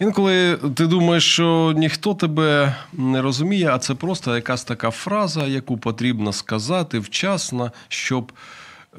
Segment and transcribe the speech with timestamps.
[0.00, 5.78] Інколи ти думаєш, що ніхто тебе не розуміє, а це просто якась така фраза, яку
[5.78, 8.32] потрібно сказати вчасно, щоб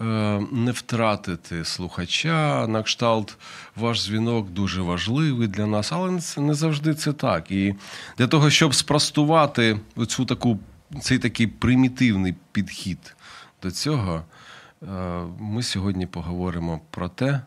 [0.02, 0.04] е,
[0.52, 2.68] не втратити слухача.
[2.68, 3.38] На кшталт
[3.76, 7.52] ваш дзвінок дуже важливий для нас, але не завжди це так.
[7.52, 7.76] І
[8.18, 10.60] для того, щоб спростувати цю таку,
[11.02, 13.16] цей такий примітивний підхід
[13.64, 14.24] до цього,
[14.84, 14.86] е,
[15.40, 17.42] ми сьогодні поговоримо про те,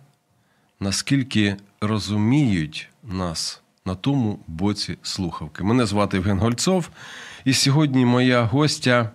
[0.80, 5.64] наскільки розуміють нас на тому боці слухавки.
[5.64, 6.90] Мене звати Євген Гольцов,
[7.44, 9.10] і сьогодні моя гостя,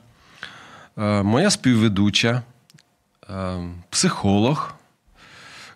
[0.97, 2.42] е, моя співведуча,
[3.30, 3.58] е,
[3.89, 4.73] психолог,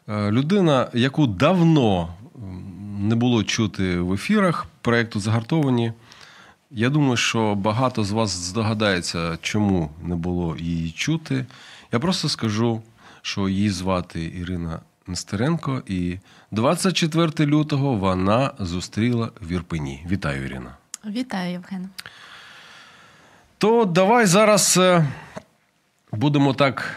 [0.07, 2.13] е, людина, яку давно
[2.99, 5.93] не було чути в ефірах проєкту Загартовані.
[6.71, 11.45] Я думаю, що багато з вас здогадається, чому не було її чути.
[11.91, 12.81] Я просто скажу,
[13.21, 14.79] що її звати Ірина
[15.09, 16.17] Нестеренко, і
[16.51, 20.05] 24 лютого вона зустріла в Ірпені.
[20.09, 20.75] Вітаю, Ірина.
[21.05, 21.89] Вітаю, Євген.
[23.57, 25.07] То давай зараз е,
[26.11, 26.95] будемо так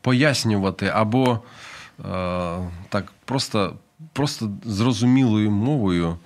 [0.00, 1.40] пояснювати, або е,
[2.88, 3.76] так просто,
[4.12, 6.18] просто зрозумілою мовою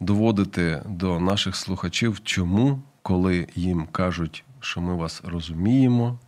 [0.00, 6.18] доводити до наших слухачів, чому, коли їм кажуть, що ми вас розуміємо,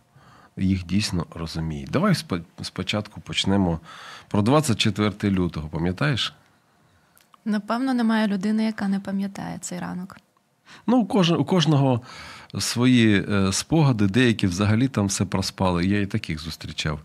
[0.57, 1.89] їх дійсно розуміють.
[1.91, 2.15] Давай
[2.61, 3.79] спочатку почнемо
[4.27, 6.33] про 24 лютого, пам'ятаєш?
[7.45, 10.17] Напевно, немає людини, яка не пам'ятає цей ранок.
[10.87, 11.31] Ну, у, кож...
[11.31, 12.01] у кожного
[12.59, 15.85] свої е, спогади, деякі взагалі там все проспали.
[15.85, 16.99] Я і таких зустрічав.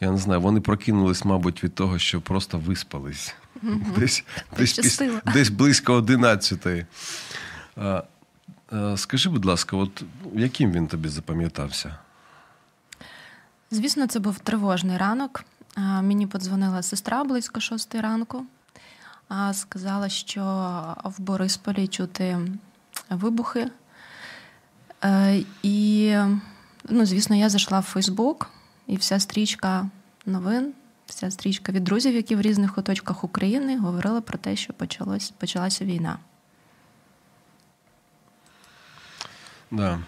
[0.00, 3.34] Я не знаю, вони прокинулись, мабуть, від того, що просто виспались.
[3.98, 4.24] Десь
[4.58, 5.02] десь, піс...
[5.34, 6.86] десь близько 11-ї.
[8.96, 10.02] Скажи, будь ласка, от
[10.34, 11.96] яким він тобі запам'ятався?
[13.72, 15.44] Звісно, це був тривожний ранок.
[15.76, 18.46] Мені подзвонила сестра близько шостої ранку,
[19.52, 20.42] сказала, що
[21.04, 22.38] в Борисполі чути
[23.10, 23.70] вибухи.
[25.04, 26.16] Е, і,
[26.88, 28.50] ну, звісно, я зайшла в Фейсбук,
[28.86, 29.88] і вся стрічка
[30.26, 30.72] новин,
[31.06, 35.84] вся стрічка від друзів, які в різних куточках України говорила про те, що почалось, почалася
[35.84, 36.18] війна.
[39.70, 39.98] Да.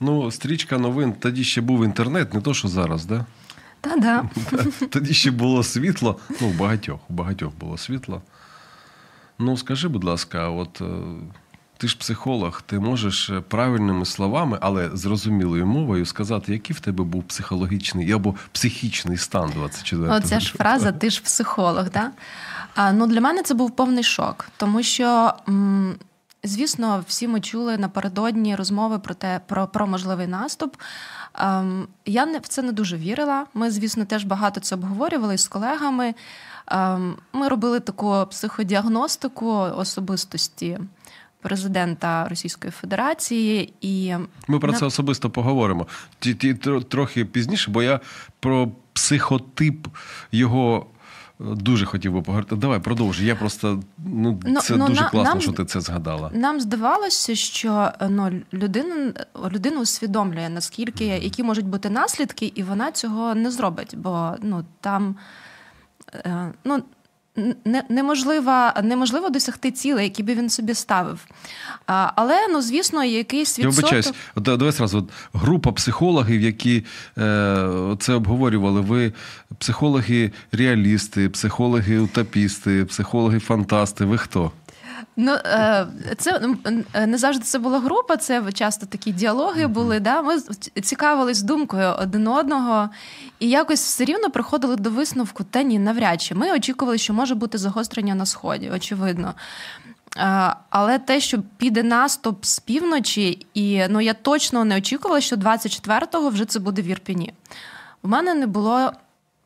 [0.00, 3.24] Ну, стрічка новин, тоді ще був інтернет, не то, що зараз, да?
[3.80, 4.24] Та-да.
[4.90, 6.18] Тоді ще було світло.
[6.40, 8.22] Ну, у багатьох, у багатьох було світло.
[9.38, 10.84] Ну, скажи, будь ласка, от е,
[11.76, 17.04] ти ж психолог, ти можеш е, правильними словами, але зрозумілою мовою сказати, який в тебе
[17.04, 22.10] був психологічний або психічний стан 24 Оця ж фраза Ти ж психолог, да?
[22.92, 25.32] Ну, Для мене це був повний шок, тому що.
[25.48, 25.96] М-
[26.48, 30.76] Звісно, всі ми чули напередодні розмови про те, про про можливий наступ.
[31.34, 33.46] Ем, Я не в це не дуже вірила.
[33.54, 36.14] Ми, звісно, теж багато це обговорювали з колегами.
[36.66, 40.78] Ем, Ми робили таку психодіагностику особистості
[41.40, 43.72] президента Російської Федерації.
[43.80, 44.14] І
[44.48, 45.86] ми про це особисто поговоримо.
[46.18, 46.54] Ті,
[46.88, 48.00] трохи пізніше, бо я
[48.40, 49.88] про психотип
[50.32, 50.86] його.
[51.40, 52.56] Дуже хотів би поговорити.
[52.56, 53.26] Давай продовжуй.
[53.26, 56.30] Я просто ну, но, це но дуже на, класно, нам, що ти це згадала.
[56.34, 59.12] Нам здавалося, що ну, людина
[59.50, 63.94] людина усвідомлює наскільки які можуть бути наслідки, і вона цього не зробить.
[63.98, 65.16] Бо ну там
[66.14, 66.82] е, ну
[67.88, 71.18] неможливо, неможливо досягти цілей, які би він собі ставив.
[71.86, 74.14] Але ну звісно, якийсь відсоток...
[74.36, 76.84] Я давай зразу от, група психологів, які
[77.18, 78.80] е, це обговорювали.
[78.80, 79.12] Ви
[79.58, 84.04] психологи-реалісти, психологи-утопісти, психологи-фантасти.
[84.04, 84.52] Ви хто?
[85.20, 85.86] Ну е,
[86.18, 86.40] це
[86.94, 90.00] е, не завжди це була група, це часто такі діалоги були.
[90.00, 90.22] Да?
[90.22, 90.38] Ми
[90.82, 92.88] цікавились думкою один одного,
[93.38, 97.34] і якось все рівно приходили до висновку, та ні, навряд чи ми очікували, що може
[97.34, 99.34] бути загострення на сході, очевидно.
[100.16, 105.36] Е, але те, що піде наступ з півночі, і ну я точно не очікувала, що
[105.36, 107.32] 24-го вже це буде в Ірпіні.
[108.02, 108.92] У мене не було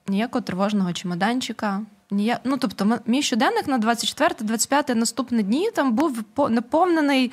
[0.09, 1.81] ніякого тривожного чемоданчика.
[2.13, 2.41] Ніяк...
[2.45, 7.33] Ну, тобто, мій щоденник на 24-25 наступні дні там був наповнений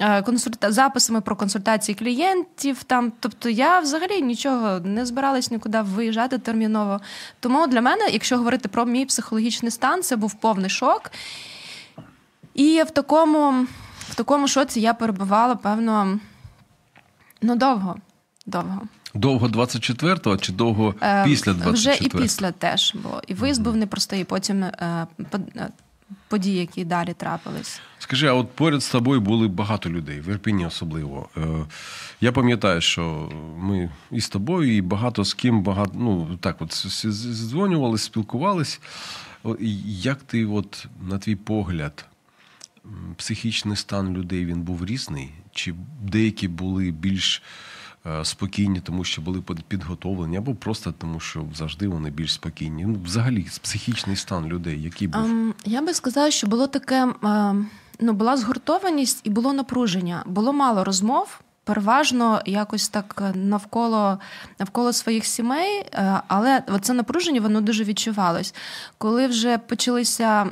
[0.00, 0.72] е, консульта...
[0.72, 2.82] записами про консультації клієнтів.
[2.82, 7.00] Там, Тобто я взагалі нічого не збиралась нікуди виїжджати терміново.
[7.40, 11.10] Тому для мене, якщо говорити про мій психологічний стан, це був повний шок.
[12.54, 13.66] І в такому,
[13.98, 16.20] в такому шоці я перебувала, певно,
[17.42, 17.96] ну довго.
[18.46, 18.82] довго.
[19.16, 21.72] Довго 24-го чи довго Е, після 24-го?
[21.72, 23.22] Вже і після теж було.
[23.26, 25.06] І виїзд був непростий, і потім е,
[25.56, 25.68] е,
[26.28, 27.80] події, які далі трапились.
[27.98, 31.28] Скажи, а от поряд з тобою були багато людей, в Ірпіні особливо.
[31.36, 31.40] Е,
[32.20, 36.86] я пам'ятаю, що ми і з тобою, і багато з ким багато, ну так, от
[37.06, 38.80] дзвонювали, спілкувались.
[39.84, 42.04] Як ти, от, на твій погляд,
[43.16, 45.30] психічний стан людей він був різний?
[45.52, 47.42] Чи деякі були більш
[48.24, 52.84] спокійні, тому що були під- підготовлені, або просто тому, що завжди вони більш спокійні?
[52.86, 55.24] Ну, взагалі, психічний стан людей, який був?
[55.24, 57.54] Ем, я би сказала, що було таке: е,
[58.00, 60.22] ну, була згуртованість і було напруження.
[60.26, 61.40] Було мало розмов.
[61.64, 64.18] Переважно якось так е, навколо
[64.58, 68.54] навколо своїх сімей, е, але це напруження воно дуже відчувалось.
[68.98, 70.46] Коли вже почалися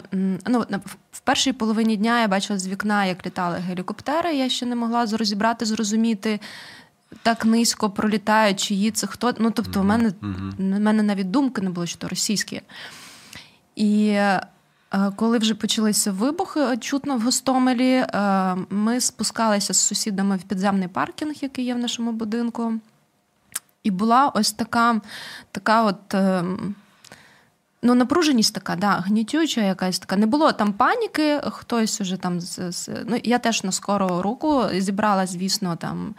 [0.47, 0.65] ну,
[1.13, 4.37] в першій половині дня я бачила з вікна, як літали гелікоптери.
[4.37, 6.41] Я ще не могла розібрати, зрозуміти.
[7.23, 9.35] Так низько пролітають, чиї це хто.
[9.39, 10.13] Ну тобто, у мене
[10.59, 12.63] у мене навіть думки не було, що то російські.
[13.77, 14.41] І е,
[15.17, 20.89] коли вже почалися вибухи е, чутно в Гостомелі, е, ми спускалися з сусідами в підземний
[20.89, 22.73] паркінг, який є в нашому будинку.
[23.83, 25.01] І була ось така,
[25.53, 26.15] така от.
[27.87, 30.17] Ну, напруженість така, да, гнітюча якась така.
[30.17, 34.65] Не було там паніки, хтось уже там з, з ну я теж на скору руку
[34.73, 36.15] зібрала, звісно, там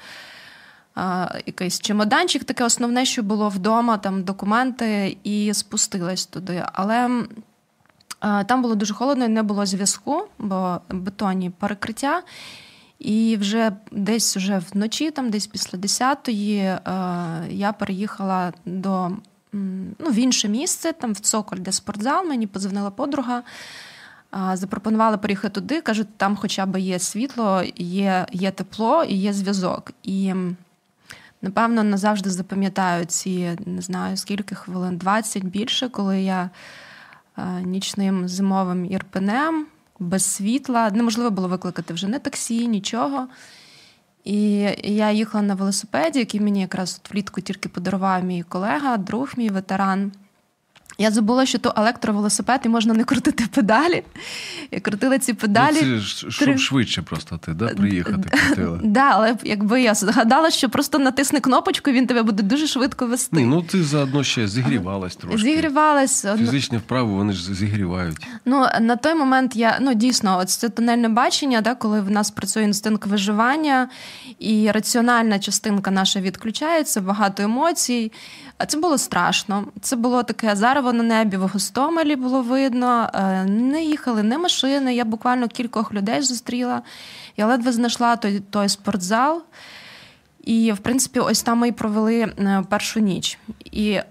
[1.45, 6.65] якийсь чемоданчик, таке основне, що було вдома, там документи, і спустилась туди.
[6.74, 7.25] Але
[8.19, 12.21] там було дуже холодно, не було зв'язку, бо бетонні перекриття.
[13.00, 16.80] І вже десь вже вночі, там десь після 10-ї, е,
[17.50, 19.12] я переїхала до
[20.00, 23.44] ну, в інше місце, там в Цоколь, де спортзал, мені позвонила подруга.
[24.31, 29.33] а, Запропонували переїхати туди, кажуть, там хоча б є світло, є, є тепло і є
[29.33, 29.91] зв'язок.
[30.03, 30.33] І
[31.45, 36.50] напевно назавжди запам'ятаю ці не знаю скільки хвилин, 20 більше, коли я
[37.38, 39.68] е, нічним зимовим ірпенем
[40.00, 40.89] без світла.
[40.94, 43.27] Неможливо було викликати вже не таксі, нічого.
[44.24, 44.42] І
[44.83, 50.12] я їхала на велосипеді, який мені якраз влітку тільки подарував мій колега, друг мій ветеран.
[50.97, 54.03] Я забула, що то електровелосипед і можна не крутити педалі.
[54.71, 55.77] Я крутила ці педалі.
[55.83, 58.79] Ну, це щоб три- швидше просто ти да, приїхати крутила.
[58.83, 63.35] Да, але якби я згадала, що просто натисни кнопочку, він тебе буде дуже швидко вести.
[63.35, 65.41] Ні, ну ти заодно ще зігрівалась трошки.
[65.41, 66.25] Зігрівалась.
[66.37, 68.27] Фізичні вправи вони ж зігрівають.
[68.45, 72.31] Ну на той момент я ну дійсно, от це тунельне бачення, да, коли в нас
[72.31, 73.89] працює інстинкт виживання,
[74.39, 78.11] і раціональна частинка наша відключається, багато емоцій.
[78.57, 79.67] А це було страшно.
[79.81, 83.10] Це було таке зарево на небі в Гостомелі було видно.
[83.13, 84.95] Е, Не їхали не машини.
[84.95, 86.81] Я буквально кількох людей зустріла.
[87.38, 89.44] Я ледве знайшла той, той спортзал.
[90.44, 93.39] І, в принципі, ось там ми і провели е, першу ніч.
[93.72, 94.04] І е,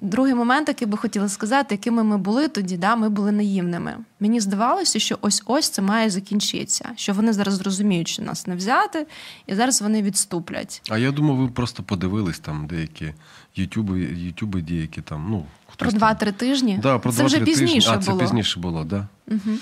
[0.00, 3.94] другий момент, який би хотіла сказати, якими ми були тоді, да, ми були наївними.
[4.20, 8.56] Мені здавалося, що ось ось це має закінчитися, що вони зараз зрозуміють, що нас не
[8.56, 9.06] взяти,
[9.46, 10.82] і зараз вони відступлять.
[10.90, 13.14] А я думав, ви просто подивились там деякі
[13.56, 15.44] ютюби, ютюби деякі там, ну,
[15.76, 16.78] Про там- 2-3 тижні.
[16.82, 17.64] Да, про це вже 2-3 тижні.
[17.66, 18.88] пізніше а, це пізніше було, так?
[18.88, 19.08] Да?
[19.34, 19.56] Угу.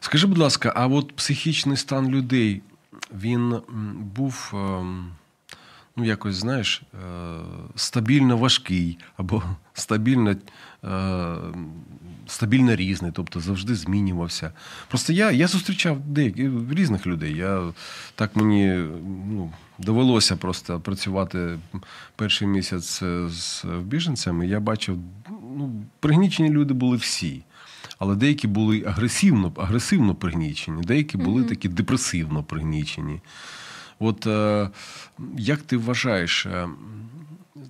[0.00, 2.62] Скажи, будь ласка, а от психічний стан людей,
[3.22, 3.54] він
[4.16, 5.10] був, ем,
[5.96, 6.98] ну, якось, знаєш, е,
[7.76, 9.42] стабільно важкий або
[9.74, 10.36] стабільно,
[10.84, 11.36] е,
[12.26, 14.52] стабільно різний, тобто завжди змінювався.
[14.88, 17.36] Просто я, я зустрічав деяких різних людей.
[17.36, 17.72] Я,
[18.14, 18.66] так мені
[19.28, 21.58] ну, довелося просто працювати
[22.16, 24.46] перший місяць з біженцями.
[24.46, 24.98] Я бачив,
[25.28, 27.42] ну, пригнічені люди були всі.
[27.98, 33.20] Але деякі були агресивно, агресивно пригнічені, деякі були такі депресивно пригнічені.
[33.98, 34.70] От е,
[35.38, 36.68] як ти вважаєш, е,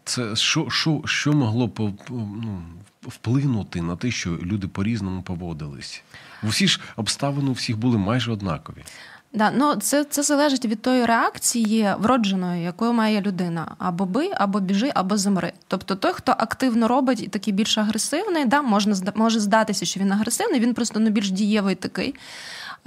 [0.05, 1.71] це що, що, що могло
[2.11, 2.63] ну,
[3.03, 6.03] вплинути на те, що люди по-різному поводились?
[6.43, 8.85] Усі ж обставини у всіх були майже однакові.
[9.33, 13.75] Да, ну це, це залежить від тої реакції вродженої, якою має людина.
[13.79, 15.53] Або бий, або біжи, або замри.
[15.69, 20.13] Тобто той, хто активно робить і такий більш агресивний, да, можна може здатися, що він
[20.13, 22.15] агресивний, він просто ну, більш дієвий такий.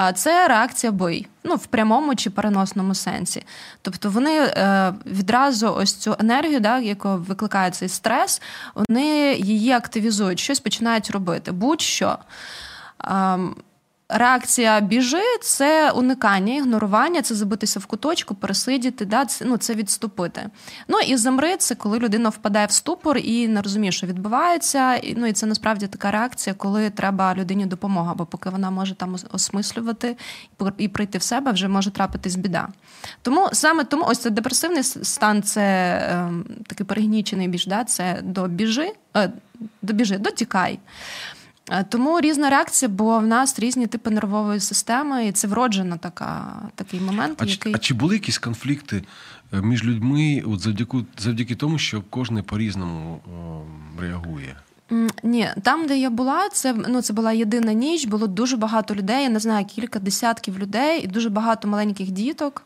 [0.01, 3.43] А це реакція бий, ну в прямому чи переносному сенсі.
[3.81, 8.41] Тобто вони е, відразу ось цю енергію, да, яку викликає цей стрес,
[8.75, 11.51] вони її активізують, щось починають робити.
[11.51, 12.17] Будь-що.
[14.11, 20.49] Реакція біжи це уникання, ігнорування, це забитися в куточку, пересидіти, да, це, ну, це відступити.
[20.87, 24.95] Ну і замри це коли людина впадає в ступор і не розуміє, що відбувається.
[24.95, 28.95] І, Ну і це насправді така реакція, коли треба людині допомога, бо поки вона може
[28.95, 30.17] там осмислювати
[30.77, 32.67] і прийти в себе, вже може трапитись біда.
[33.21, 36.31] Тому саме тому ось це депресивний стан, це е,
[36.67, 39.31] такий перегнічений біж, да, це до біжи, е,
[39.81, 40.73] до біжи, до тікай.
[40.73, 41.38] Е,
[41.89, 46.99] тому різна реакція, бо в нас різні типи нервової системи, і це вроджена така, такий
[46.99, 47.41] момент.
[47.41, 47.73] А, який...
[47.75, 49.03] а чи були якісь конфлікти
[49.53, 54.55] е, між людьми от завдяки завдяки тому, що кожен по-різному о, реагує?
[55.23, 58.05] Ні, там, де я була, це ну це була єдина ніч.
[58.05, 59.23] Було дуже багато людей.
[59.23, 62.63] Я не знаю, кілька десятків людей, і дуже багато маленьких діток.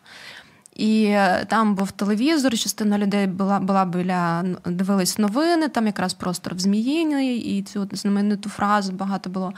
[0.75, 6.55] І е, там був телевізор, частина людей була була біля дивились новини, там якраз простор
[6.55, 9.53] в Зміїні, і цю знамениту фразу багато було.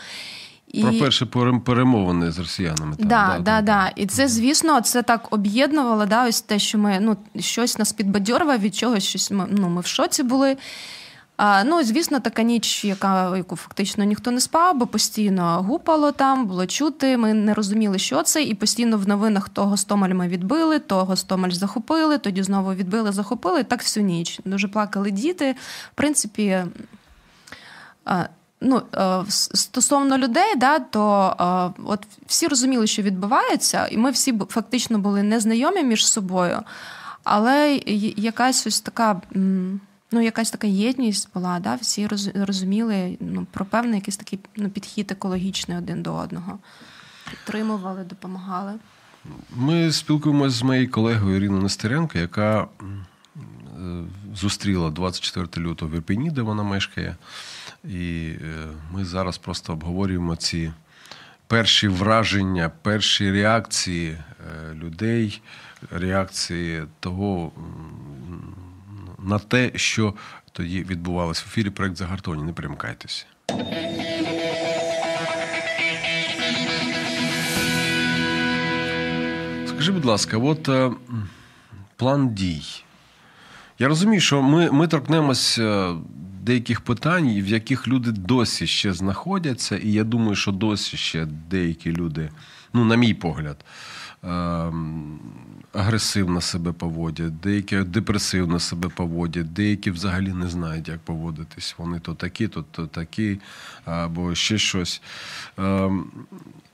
[0.68, 0.82] І...
[0.82, 1.26] Про перші
[1.66, 2.96] перемовини з росіянами.
[2.96, 3.92] Так, да, да, да, да.
[3.96, 8.60] І це, звісно, це так об'єднувало, да, ось те, що ми ну, щось нас підбадьорувало,
[8.60, 10.58] від чогось щось ми, ну, ми в шоці були.
[11.38, 16.46] А, Ну, звісно, така ніч, яка яку фактично ніхто не спав, бо постійно гупало там,
[16.48, 17.18] було чути.
[17.18, 21.50] Ми не розуміли, що це, і постійно в новинах того Стомаль ми відбили, того Стомаль
[21.50, 23.64] захопили, тоді знову відбили, захопили.
[23.64, 24.40] Так всю ніч.
[24.46, 25.56] Дуже плакали діти.
[25.92, 26.64] В принципі,
[28.06, 28.24] а,
[28.62, 28.82] ну,
[29.28, 35.84] стосовно людей, да, то от всі розуміли, що відбувається, і ми всі фактично були незнайомі
[35.84, 36.60] між собою,
[37.24, 37.80] але
[38.18, 39.22] якась ось така
[40.16, 41.76] ну, якась така єдність була, да?
[41.76, 46.60] всі розуміли ну, про певний якийсь такий ну, підхід екологічний один до одного.
[47.30, 48.74] Підтримували, допомагали.
[49.56, 52.68] Ми спілкуємося з моєю колегою Іриною Нестеренко, яка е,
[54.36, 57.16] зустріла 24 лютого в Ірпені, де вона мешкає.
[57.84, 60.72] І е, ми зараз просто обговорюємо ці
[61.48, 65.42] перші враження, перші реакції е, людей,
[65.92, 67.52] реакції того
[69.26, 70.14] на те, що
[70.52, 71.70] тоді відбувалося в ефірі.
[71.70, 72.44] Проект загартовані.
[72.44, 73.26] Не примикайтеся.
[79.68, 80.92] Скажи, будь ласка, от е,
[81.96, 82.64] план дій.
[83.80, 85.96] Я розумію, що ми ми торкнемося
[86.42, 91.92] деяких питань, в яких люди досі ще знаходяться, і я думаю, що досі ще деякі
[91.92, 92.30] люди,
[92.74, 93.66] ну, на мій погляд,
[95.76, 101.76] агресивно себе поводять, деякі депресивно себе поводять, деякі взагалі не знають, як поводитись.
[101.78, 103.40] Вони то такі, то, то такі,
[103.86, 105.02] або ще щось.
[105.58, 106.12] Ем,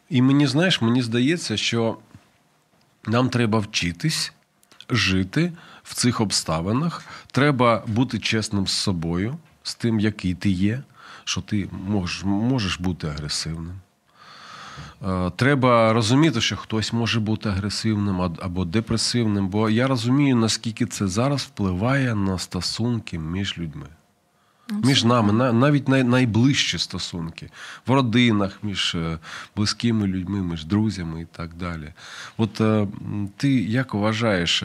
[0.09, 1.97] і мені знаєш, мені здається, що
[3.05, 4.33] нам треба вчитись
[4.89, 5.53] жити
[5.83, 7.05] в цих обставинах.
[7.31, 10.83] Треба бути чесним з собою, з тим, який ти є,
[11.23, 13.75] що ти можеш, можеш бути агресивним.
[15.07, 21.07] Е, треба розуміти, що хтось може бути агресивним або депресивним, бо я розумію, наскільки це
[21.07, 23.87] зараз впливає на стосунки між людьми.
[24.83, 27.49] Між нами, навіть найближчі стосунки
[27.87, 29.19] в родинах, між е,
[29.55, 31.93] близькими людьми, між друзями і так далі.
[32.37, 32.87] От е,
[33.37, 34.63] ти як вважаєш,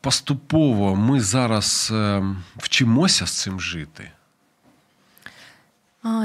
[0.00, 1.92] поступово ми зараз
[2.56, 4.10] вчимося з цим жити?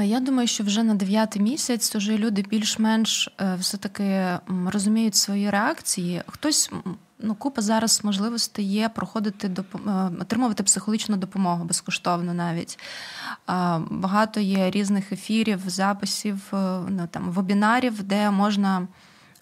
[0.04, 6.22] Я думаю, що вже на дев'ятий місяць уже люди більш-менш е, все-таки розуміють свої реакції.
[6.26, 6.70] Хтось
[7.18, 9.62] ну купа зараз можливостей є проходити е,
[10.20, 12.78] отримувати психологічну допомогу безкоштовно навіть.
[13.90, 16.56] Багато є різних ефірів, записів, е,
[16.88, 18.88] ну, там вебінарів, де можна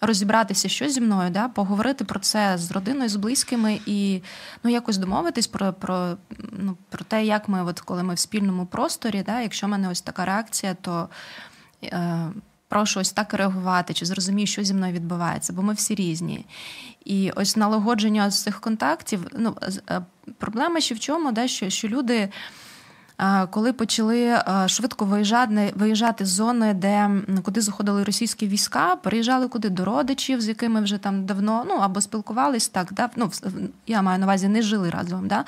[0.00, 4.22] розібратися, що зі мною, да, поговорити про це з родиною, з близькими і
[4.64, 6.16] ну, якось домовитись про про,
[6.52, 9.88] ну, про те, як ми, от коли ми в спільному просторі, да, якщо в мене
[9.88, 11.08] ось така реакція, то
[11.84, 12.18] е,
[12.68, 16.44] прошу ось так реагувати, чи зрозумію, що зі мною відбувається, бо ми всі різні.
[17.04, 19.56] І ось налагодження з цих контактів, ну,
[19.90, 20.02] е,
[20.38, 22.28] проблема ще в чому, да, що, що люди
[23.50, 27.10] коли почали швидко виїжджати виїжджати з зони, де
[27.42, 29.68] куди заходили російські війська, переїжджали куди?
[29.68, 33.30] До родичів, з якими вже там давно ну або спілкувались так, да, ну
[33.86, 35.44] я маю на увазі, не жили разом, да,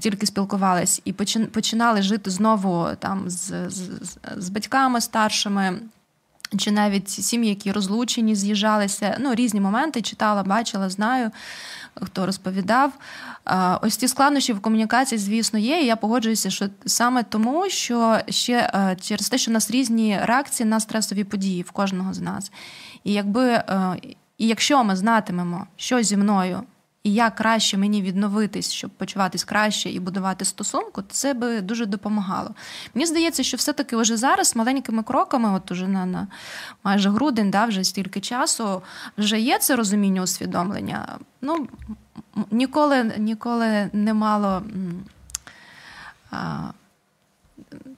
[0.00, 1.02] тільки спілкувались.
[1.04, 1.12] І
[1.52, 3.90] починали жити знову там з, з,
[4.36, 5.78] з батьками старшими.
[6.58, 11.30] Чи навіть сім'ї, які розлучені, з'їжджалися, ну різні моменти читала, бачила, знаю
[12.02, 12.92] хто розповідав.
[13.82, 15.80] Ось ці складнощі в комунікації, звісно, є.
[15.80, 20.68] І я погоджуюся, що саме тому, що ще через те, що у нас різні реакції
[20.68, 22.52] на стресові події в кожного з нас.
[23.04, 23.62] І якби
[24.38, 26.62] і якщо ми знатимемо, що зі мною
[27.06, 32.50] і як краще мені відновитись, щоб почуватись краще і будувати стосунку, це би дуже допомагало.
[32.94, 36.26] Мені здається, що все-таки вже зараз маленькими кроками, от уже на, на
[36.84, 38.82] майже грудень, да, вже стільки часу,
[39.18, 41.18] вже є це розуміння усвідомлення.
[41.42, 41.68] Ну,
[42.50, 44.62] ніколи, ніколи не мало.
[46.30, 46.70] А,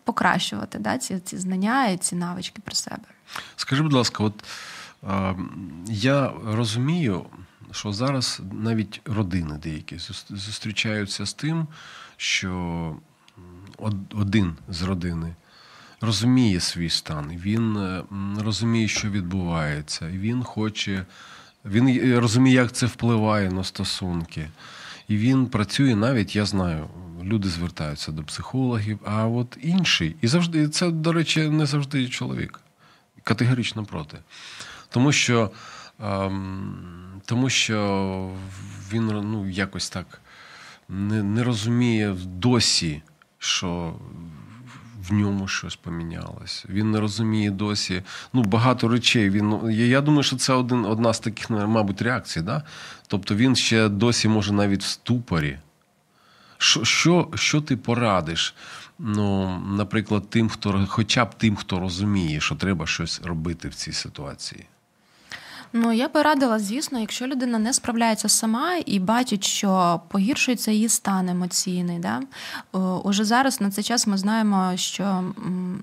[0.05, 3.09] покращувати да, ці, ці знання і ці навички про себе.
[3.57, 4.45] Скажи, будь ласка, от
[5.05, 5.37] е,
[5.87, 7.27] я розумію,
[7.73, 9.99] що зараз навіть родини деякі
[10.31, 11.67] зустрічаються з тим,
[12.17, 12.97] що
[14.15, 15.35] один з родини
[16.01, 18.03] розуміє свій стан, він е,
[18.39, 21.05] розуміє, що відбувається, і він хоче,
[21.65, 24.49] він розуміє, як це впливає на стосунки.
[25.09, 26.89] І він працює навіть, я знаю,
[27.23, 32.61] люди звертаються до психологів, а от інший, і завжди це, до речі, не завжди чоловік.
[33.25, 34.19] Категорично проти.
[34.89, 35.51] Тому що,
[37.25, 38.31] тому що
[38.93, 40.21] він ну, якось так
[40.88, 43.02] не, не розуміє досі,
[43.38, 43.95] що
[45.09, 46.67] в ньому щось помінялось.
[46.69, 48.02] Він не розуміє досі
[48.33, 49.31] ну, багато речей.
[49.31, 52.40] Він, ну, я, я думаю, що це один, одна з таких, ну, мабуть, реакцій.
[52.40, 52.62] Да?
[53.07, 55.59] Тобто він ще досі може навіть в ступорі.
[56.59, 58.55] Що, що, що ти порадиш?
[58.99, 63.93] Ну, наприклад, тим, хто хоча б тим, хто розуміє, що треба щось робити в цій
[63.93, 64.64] ситуації.
[65.73, 70.89] Ну, я би радила, звісно, якщо людина не справляється сама і бачить, що погіршується її
[70.89, 71.99] стан емоційний.
[71.99, 72.21] Да?
[73.05, 75.25] Уже зараз на цей час ми знаємо, що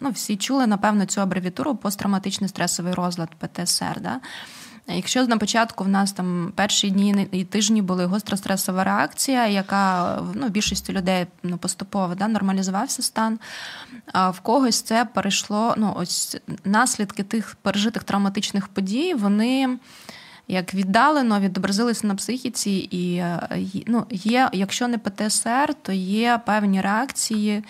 [0.01, 3.99] ну, всі чули, напевно, цю абревіатуру посттравматичний стресовий розлад ПТСР.
[4.01, 4.19] Да?
[4.87, 10.17] Якщо на початку в нас там перші дні і тижні були гостра стресова реакція, яка
[10.33, 13.39] ну, більшості людей ну, поступово да, нормалізувався стан,
[14.13, 15.73] а в когось це перейшло.
[15.77, 19.77] Ну, ось наслідки тих пережитих травматичних подій, вони.
[20.47, 23.49] Як віддалено відобразилися на психіці, і е,
[23.87, 27.63] ну, є, якщо не ПТСР, то є певні реакції,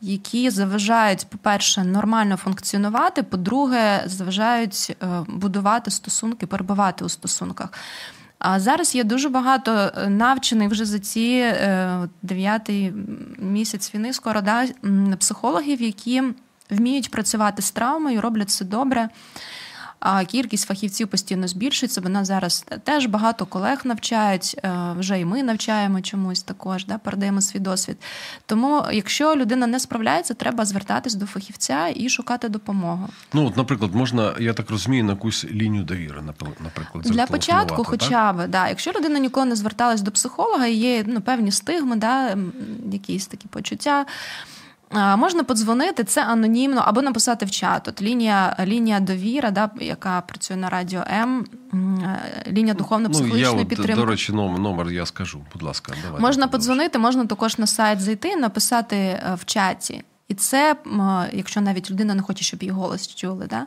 [0.00, 7.72] які заважають, по-перше, нормально функціонувати, по-друге, заважають е, будувати стосунки, перебувати у стосунках.
[8.38, 12.92] А зараз є дуже багато е, навчених вже за ці е, дев'ятий
[13.38, 14.66] місяць війни, скоро да,
[15.18, 16.22] психологів, які
[16.70, 19.08] вміють працювати з травмою, роблять це добре.
[20.00, 22.00] А кількість фахівців постійно збільшується.
[22.00, 26.98] Бо нас зараз теж багато колег навчають, е, вже і ми навчаємо чомусь також, да,
[26.98, 27.96] передаємо свій досвід.
[28.46, 33.08] Тому, якщо людина не справляється, треба звертатись до фахівця і шукати допомогу.
[33.32, 37.76] Ну, от, наприклад, можна, я так розумію, на якусь лінію довіри, напри- наприклад, Для початку,
[37.76, 37.86] так?
[37.86, 42.36] хоча б, да, якщо людина ніколи не зверталась до психолога, є ну, певні стигми, да,
[42.92, 44.06] якісь такі почуття.
[44.92, 47.88] Можна подзвонити, це анонімно, або написати в чат.
[47.88, 51.44] От лінія, лінія довіра, да, яка працює на радіо М,
[51.74, 53.94] е, лінія Ну, духовно-психологічної от, підтримки.
[53.94, 55.40] до речі, номер, номер я скажу.
[55.52, 60.04] Будь ласка, давай Можна подзвонити, можна також на сайт зайти, написати е, в чаті.
[60.28, 60.76] І це,
[61.32, 63.46] якщо навіть людина не хоче, щоб її голос чули.
[63.50, 63.64] Да?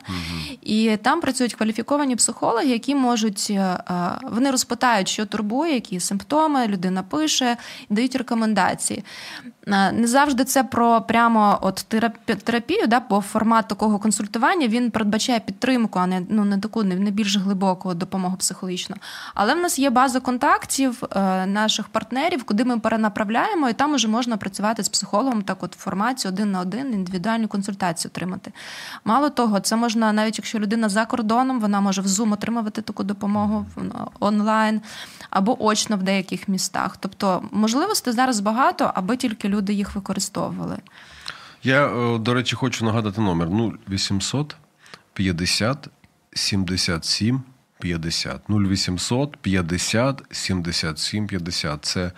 [0.62, 3.54] І там працюють кваліфіковані психологи, які можуть е,
[3.90, 7.56] е, вони розпитають, що турбує, які симптоми, людина пише,
[7.90, 9.04] дають рекомендації.
[9.66, 11.86] Е, Не завжди це про прямо от
[12.44, 17.10] терапію, да, бо формат такого консультування він передбачає підтримку, а не ну не таку не
[17.10, 18.96] більш глибоку допомогу психологічну.
[19.34, 21.02] Але в нас є база контактів
[21.46, 25.78] наших партнерів, куди ми перенаправляємо, і там уже можна працювати з психологом так, от в
[25.78, 28.52] форматі один на один індивідуальну консультацію отримати.
[29.04, 33.02] Мало того, це можна навіть якщо людина за кордоном, вона може в Zoom отримувати таку
[33.04, 33.66] допомогу
[34.20, 34.80] онлайн
[35.30, 36.96] або очно в деяких містах.
[36.96, 40.76] Тобто можливостей зараз багато, аби тільки люди їх використовували.
[41.62, 43.48] Я, е, до речі, хочу нагадати номер
[43.88, 44.56] 0800
[45.12, 45.88] 50
[46.32, 47.42] 77
[47.80, 48.40] 50.
[48.48, 51.84] 0800 50 77 50.
[51.84, 52.12] Це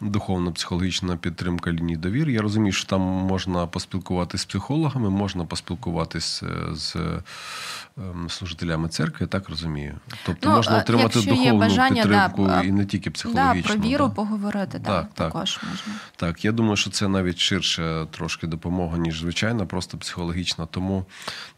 [0.00, 2.32] духовно-психологічна підтримка лінії довіри.
[2.32, 9.26] Я розумію, що там можна поспілкуватися з психологами, можна поспілкуватися з ем, служителями церкви, я
[9.26, 9.94] так розумію.
[10.26, 14.06] Тобто Ну, можна е, отримати духовну бажання, підтримку а, і не тільки Да, про віру
[14.06, 14.14] да.
[14.14, 15.32] поговорити, да, Так, так.
[15.32, 16.00] також можна.
[16.16, 20.66] Так, я думаю, що це навіть ширша трошки допомога, ніж звичайна, просто психологічна.
[20.66, 21.04] Тому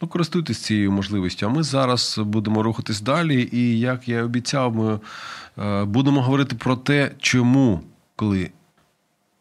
[0.03, 1.47] ну, користуйтесь цією можливістю.
[1.47, 3.49] А ми зараз будемо рухатись далі.
[3.53, 5.01] І як я обіцяв, ми
[5.59, 7.81] е, будемо говорити про те, чому,
[8.21, 8.51] коли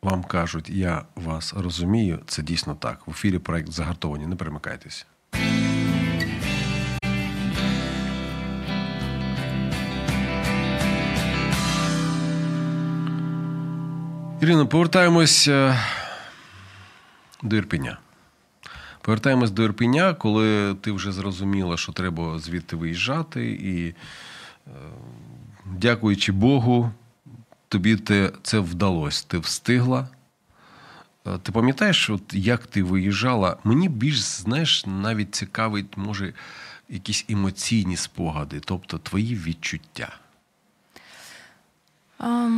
[0.01, 3.07] вам кажуть, я вас розумію, це дійсно так.
[3.07, 4.27] В ефірі проект загартовані.
[4.27, 5.05] Не перемикайтеся.
[14.69, 15.79] Повертаємось е,
[17.43, 17.97] до Ірпеня.
[19.01, 24.71] Повертаємось до Ірпеня, коли ти вже зрозуміла, що треба звідти виїжджати, і, е,
[25.65, 26.91] дякуючи Богу,
[27.69, 29.25] тобі те, це вдалося?
[29.27, 30.07] Ти встигла?
[31.27, 33.57] Е, Ти пам'ятаєш, от як ти виїжджала?
[33.63, 36.33] Мені більш, знаєш, навіть цікавить, може,
[36.89, 40.17] якісь емоційні спогади, тобто твої відчуття.
[42.19, 42.49] А,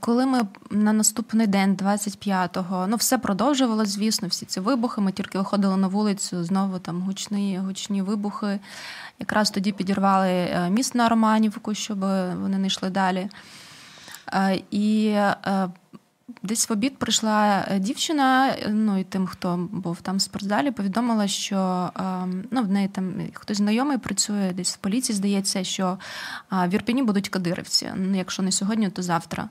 [0.00, 5.00] Коли ми на наступний день, 25-го, ну все продовжувалося, звісно, всі ці вибухи.
[5.00, 8.60] Ми тільки виходили на вулицю, знову там гучні, гучні вибухи.
[9.18, 12.00] Якраз тоді підірвали е, міст на Романівку, щоб
[12.40, 13.28] вони не йшли далі.
[14.32, 15.68] Е, І е,
[16.42, 20.70] десь в обід прийшла е, дівчина, е, ну і тим, хто був там в спортзалі,
[20.70, 22.02] повідомила, що е,
[22.50, 25.98] ну, в неї там хтось знайомий працює десь в поліції, здається, що
[26.50, 27.92] в Ірпіні будуть кадирівці.
[27.96, 29.48] Ну, якщо не сьогодні, то завтра.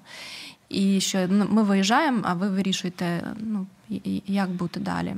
[0.69, 3.67] І що ну, ми виїжджаємо, а ви вирішуєте, ну,
[4.27, 5.15] як бути далі.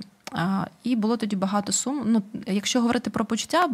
[0.83, 2.03] І було тоді багато сум.
[2.05, 3.69] Ну, якщо говорити про почуття,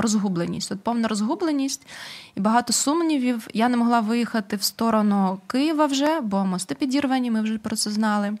[0.00, 1.86] розгубленість, от повна розгубленість
[2.34, 3.48] і багато сумнівів.
[3.54, 7.90] Я не могла виїхати в сторону Києва вже, бо мости підірвані, ми вже про це
[7.90, 8.36] знали.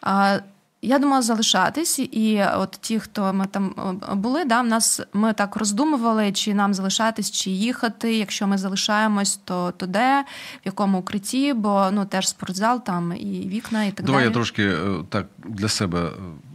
[0.00, 0.38] А,
[0.84, 3.74] я думала залишатись, і от ті, хто ми там
[4.10, 8.16] е, були, да, в нас ми так роздумували, чи нам залишатись, чи їхати.
[8.16, 10.24] Якщо ми залишаємось, то, то де,
[10.56, 14.30] в якому укритті, бо ну теж спортзал там і вікна, і так Давай далі.
[14.30, 16.10] я трошки е, так для себе е,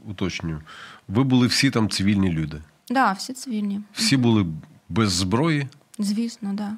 [0.06, 0.62] уточню.
[1.08, 2.62] Ви були всі там цивільні люди.
[2.90, 3.82] Да, всі цивільні.
[3.94, 4.46] Всі були
[4.90, 5.68] без зброї.
[6.00, 6.74] Звісно, да.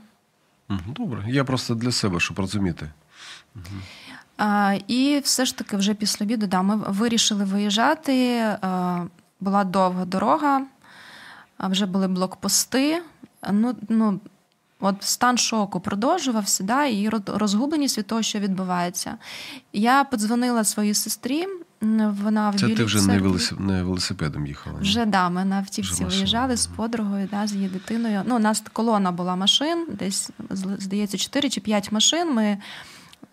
[0.69, 1.26] Мгм, Добре.
[1.28, 2.89] Я просто для себе, щоб розуміти.
[4.38, 8.38] А, і все ж таки, вже після обіду, да, ми вирішили виїжджати.
[8.62, 9.04] А,
[9.39, 10.62] була довга дорога,
[11.58, 13.02] а вже були блокпости.
[13.52, 14.19] Ну, ну,
[14.80, 19.17] от стан шоку продовжувався, да, і роз- розгубленість від того, що відбувається.
[19.74, 21.47] Я подзвонила своїй сестрі.
[21.82, 23.56] Вона в Це ти вже не, церкві.
[23.60, 24.76] не велосипедом їхала.
[24.76, 24.82] ні?
[24.82, 28.22] Вже да, ми на автівці виїжджали з подругою, да, з її дитиною.
[28.26, 30.30] Ну, у нас колона була машин, десь
[30.80, 32.34] здається, 4 чи 5 машин.
[32.34, 32.58] Ми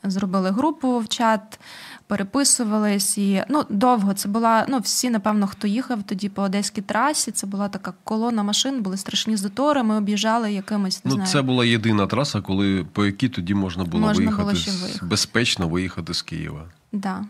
[0.04, 1.60] зробили групу в чат,
[2.06, 4.66] переписувались і ну, довго це була.
[4.68, 7.30] Ну, всі, напевно, хто їхав тоді по одеській трасі.
[7.30, 9.82] Це була така колона машин, були страшні затори.
[9.82, 11.30] Ми об'їжджали якимось не Ну, знаю.
[11.30, 15.06] це була єдина траса, коли по якій тоді можна було Можна виїхати було виїхати.
[15.06, 16.64] безпечно виїхати з Києва.
[16.92, 17.24] Да,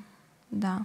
[0.50, 0.78] да.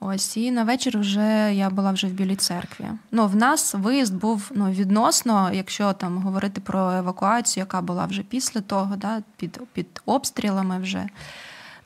[0.00, 2.84] Ось і на вечір вже я була вже в Білій церкві.
[3.12, 8.22] Ну, в нас виїзд був ну, відносно, якщо там говорити про евакуацію, яка була вже
[8.22, 11.06] після того, да, під, під обстрілами вже.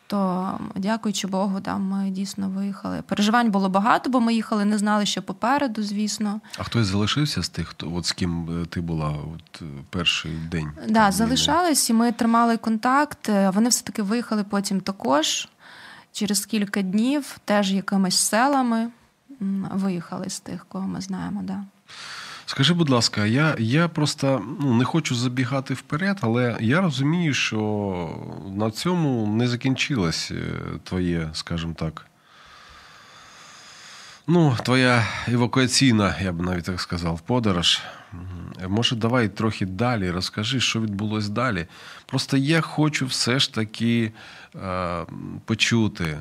[0.07, 3.03] То, дякуючи Богу, да, ми дійсно виїхали.
[3.07, 6.41] Переживань було багато, бо ми їхали, не знали, що попереду, звісно.
[6.59, 10.33] А хтось залишився з тих, хто от з ким е, ти була от, е, перший
[10.51, 10.71] день?
[10.89, 13.29] Да, залишались, і ми тримали контакт.
[13.29, 15.49] Е, Вони все-таки виїхали потім також.
[16.13, 18.91] Через кілька днів, теж якимись селами
[19.71, 21.41] виїхали з тих, кого ми знаємо.
[21.43, 21.65] Да.
[22.47, 28.21] Скажи, будь ласка, я, я просто ну, не хочу забігати вперед, але я розумію, що
[28.57, 30.45] на цьому не закінчилось е,
[30.85, 32.07] твоє, скажімо так.
[34.27, 37.81] Ну, твоя евакуаційна, я б навіть так сказав, подорож.
[38.69, 41.67] Може, давай трохи далі розкажи, що відбулось далі.
[42.07, 44.13] Просто я хочу все ж таки
[45.45, 46.21] почути,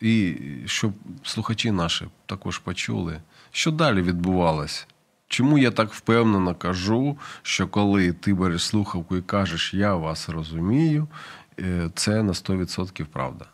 [0.00, 4.86] і щоб слухачі наші також почули, що далі відбувалось.
[5.28, 11.08] Чому я так впевнено кажу, що коли ти береш слухавку і кажеш Я вас розумію,
[11.60, 13.44] е, це на 100% правда.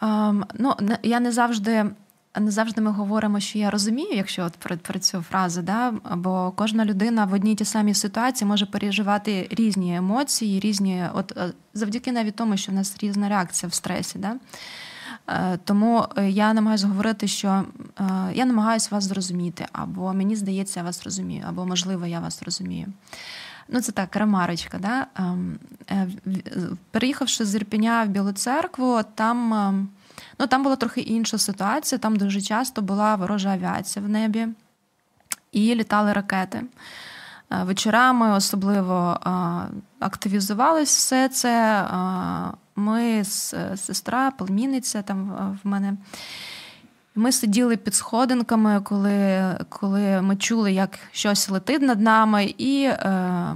[0.00, 1.90] Um, ну, я не завжди.
[2.38, 5.90] Не завжди ми говоримо, що я розумію, якщо от про, про цю фразу, да?
[6.16, 11.52] бо кожна людина в одній ті самій ситуації може переживати різні емоції, різні, от е,
[11.74, 14.18] завдяки навіть тому, що в нас різна реакція в стресі.
[14.18, 14.36] Да?
[15.30, 17.64] Е, Тому е, я намагаюся говорити, що е,
[18.34, 22.86] я намагаюся вас зрозуміти, або мені здається, я вас розумію, або можливо, я вас розумію.
[23.68, 24.78] Ну, це так, ремарочка.
[24.78, 25.06] Да?
[25.16, 25.58] Ем,
[26.90, 29.88] Переїхавши з Ірпеня в Білу церкву, там, ем,
[30.38, 31.98] ну, там була трохи інша ситуація.
[31.98, 34.48] Там дуже часто була ворожа авіація в небі
[35.52, 36.62] і літали ракети.
[37.50, 39.18] Вечорами особливо
[40.00, 41.84] активізувалось все це.
[42.76, 45.96] Е, Ми, з сестра, племінниця там е, в мене.
[47.14, 53.54] Ми сиділи під сходинками, коли, коли ми чули, як щось летить над нами, і е,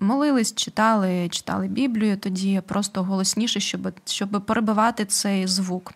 [0.00, 5.92] молились, читали, читали Біблію тоді просто голосніше, щоб, щоб перебивати цей звук.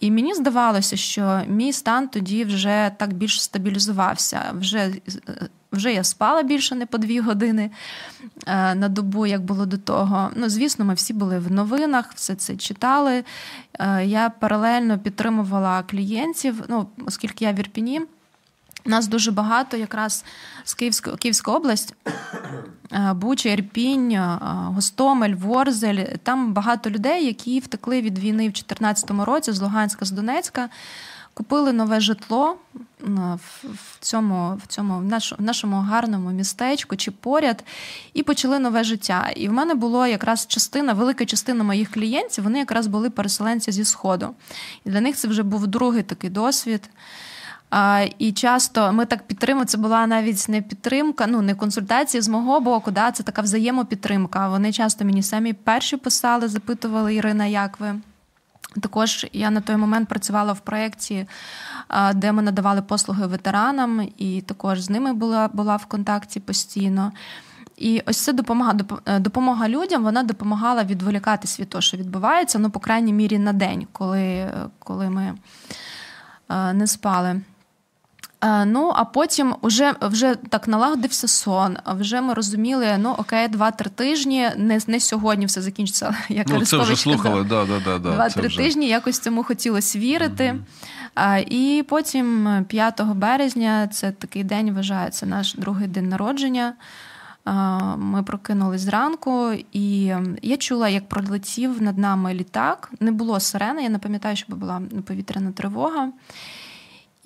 [0.00, 4.42] І мені здавалося, що мій стан тоді вже так більш стабілізувався.
[4.54, 4.92] Вже,
[5.72, 7.70] вже я спала більше не по дві години
[8.46, 10.30] е, на добу, як було до того.
[10.36, 13.24] Ну, звісно, ми всі були в новинах, все це читали.
[13.78, 18.00] Е, Я паралельно підтримувала клієнтів, ну, оскільки я в Ірпіні.
[18.86, 20.24] У нас дуже багато якраз
[20.64, 21.94] з Київської Київська область,
[22.92, 26.04] е, Буча, Ірпінь, е, Гостомель, Ворзель.
[26.22, 30.68] Там багато людей, які втекли від війни в 2014 році з Луганська, з Донецька,
[31.34, 32.78] купили нове житло е,
[33.62, 37.64] в цьому, в цьому в нашому, в нашому гарному містечку чи поряд,
[38.14, 39.30] і почали нове життя.
[39.36, 43.84] І в мене було якраз частина, велика частина моїх клієнтів, вони якраз були переселенці зі
[43.84, 44.34] Сходу.
[44.84, 46.90] І для них це вже був другий такий досвід.
[48.18, 49.66] І часто ми так підтримуємо.
[49.66, 52.90] Це була навіть не підтримка, ну не консультація з мого боку.
[52.90, 54.48] Да, Це така взаємопідтримка.
[54.48, 57.94] Вони часто мені самі перші писали, запитували Ірина, як ви.
[58.80, 61.26] Також я на той момент працювала в проєкті,
[62.14, 67.12] де ми надавали послуги ветеранам, і також з ними була, була в контакті постійно.
[67.76, 68.72] І ось це допомога
[69.18, 70.02] допомога людям.
[70.02, 75.10] Вона допомагала відволікатись від того, що відбувається, ну, по крайній мірі, на день, коли, коли
[75.10, 75.34] ми
[76.50, 77.40] е, не спали.
[78.44, 81.76] Е, Ну, а потім вже, вже так налагодився сон.
[81.86, 86.14] Вже ми розуміли, ну окей, два-три тижні, не, не сьогодні все закінчиться.
[86.28, 90.56] Як Ну, це вже слухали, да, да, да, да, Два-три тижні якось цьому хотілося вірити.
[91.14, 96.72] А, І потім е, 5 березня це такий день вважається наш другий день народження.
[97.44, 97.52] А,
[97.96, 102.90] Ми прокинулись зранку, і я чула, як пролетів над нами літак.
[103.00, 106.08] Не було сирени, я не пам'ятаю, щоб була повітряна тривога.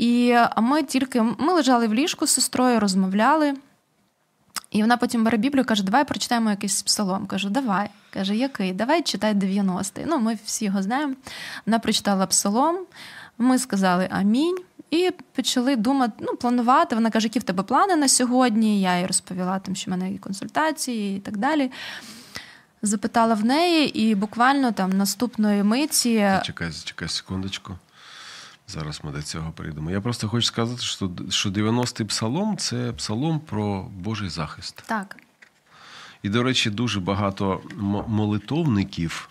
[0.00, 3.54] І ми тільки ми лежали в ліжку з сестрою, розмовляли.
[4.70, 7.26] І вона потім бере Біблію каже: Давай прочитаємо якийсь псалом.
[7.26, 7.90] Кажу, давай.
[8.10, 8.72] Каже, який?
[8.72, 10.04] Давай читай 90-й.
[10.06, 11.14] Ну, ми всі його знаємо.
[11.66, 12.78] Вона прочитала псалом,
[13.38, 14.58] ми сказали амінь.
[14.90, 16.94] І почали думати, ну, планувати.
[16.94, 18.80] Вона каже, які в тебе плани на сьогодні.
[18.80, 21.70] Я їй розповіла, там, що в мене є консультації і так далі.
[22.82, 27.76] Запитала в неї, і буквально там наступної миті Зачекай, зачекай секундочку.
[28.70, 29.90] Зараз ми до цього прийдемо.
[29.90, 34.82] Я просто хочу сказати, що, що 90-й псалом це псалом про Божий захист.
[34.86, 35.16] так.
[36.22, 37.62] І, до речі, дуже багато
[38.06, 39.30] молитовників,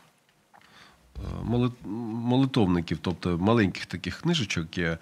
[1.15, 1.19] е,
[1.85, 4.97] молитовників, тобто маленьких таких книжечок, де,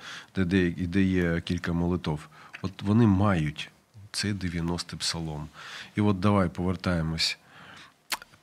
[0.77, 2.27] де, є кілька молитов,
[2.61, 3.69] от вони мають
[4.11, 5.47] цей 90-й псалом.
[5.95, 7.37] І от давай повертаємось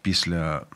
[0.02, 0.66] після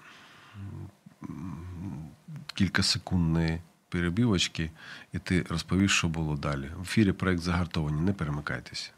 [2.54, 4.70] кількасекундної перебівочки,
[5.12, 6.70] і ти розповіш, що було далі.
[6.77, 8.01] В ефірі проект загартовані.
[8.01, 8.90] Не перемикайтеся.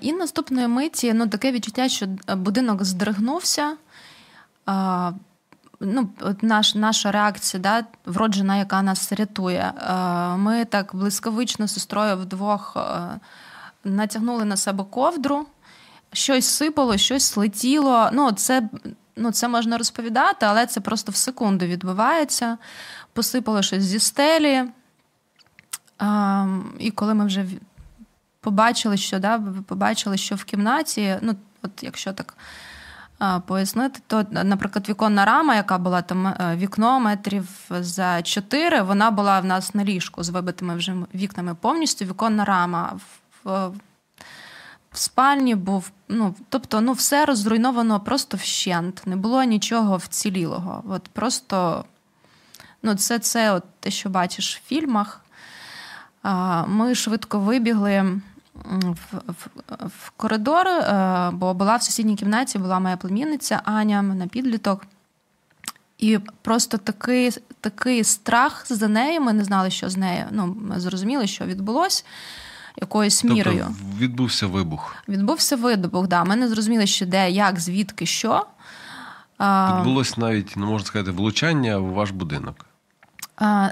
[0.00, 3.76] І наступної миті ну, таке відчуття, що е, будинок здригнувся.
[4.66, 5.12] А,
[5.80, 6.08] ну,
[6.42, 9.72] наш, наша реакція, да, вроджена, яка нас рятує.
[10.36, 13.16] Ми так блискавично з сестрою вдвох а,
[13.84, 15.46] натягнули на себе ковдру,
[16.12, 18.10] щось сипало, щось летіло.
[18.12, 18.68] Ну, це,
[19.16, 22.58] ну, це можна розповідати, але це просто в секунду відбувається.
[23.12, 24.64] Посипало щось зі стелі.
[25.98, 26.46] А,
[26.78, 27.46] і коли ми вже
[28.40, 32.34] побачили, що да, побачили, що в кімнаті, ну, от якщо так
[33.46, 39.40] пояснити, то, наприклад, віконна рама, яка була там е, вікно метрів за 4, вона була
[39.40, 42.04] в нас на ліжку з вибитими вже вікнами повністю.
[42.04, 42.92] Віконна рама
[43.44, 43.72] в,
[44.92, 45.90] спальні був.
[46.08, 49.02] Ну, тобто, ну, все розруйновано просто вщент.
[49.06, 50.84] Не було нічого вцілілого.
[50.88, 51.84] От просто
[52.82, 55.20] ну, це, це от те, що бачиш в фільмах.
[56.66, 58.20] Ми швидко вибігли
[58.54, 59.48] в, в,
[59.86, 64.86] в коридор, е, бо була в сусідній кімнаті, була моя племінниця Аня, на підліток.
[65.98, 67.30] І просто такий,
[67.60, 69.20] такий страх за нею.
[69.20, 70.24] Ми не знали, що з нею.
[70.30, 72.04] Ну, ми зрозуміли, що відбулось
[72.76, 73.66] якоюсь мірою.
[73.68, 74.94] Тобто відбувся вибух.
[75.08, 76.08] Відбувся видобух.
[76.08, 76.24] Да.
[76.24, 78.46] Ми не зрозуміли, що де, як, звідки, що.
[79.40, 82.66] Відбулось навіть, ну можна сказати, влучання в ваш будинок.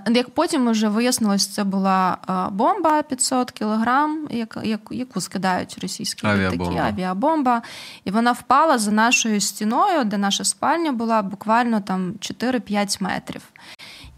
[0.09, 2.19] Як потім вже вияснилось, це була
[2.53, 6.65] бомба 500 кілограм, як, як, яку скидають російські Авіабомба.
[6.65, 7.63] літаки, авіабомба.
[8.05, 13.43] І вона впала за нашою стіною, де наша спальня була буквально там 4-5 метрів.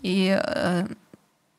[0.03, 0.87] І е,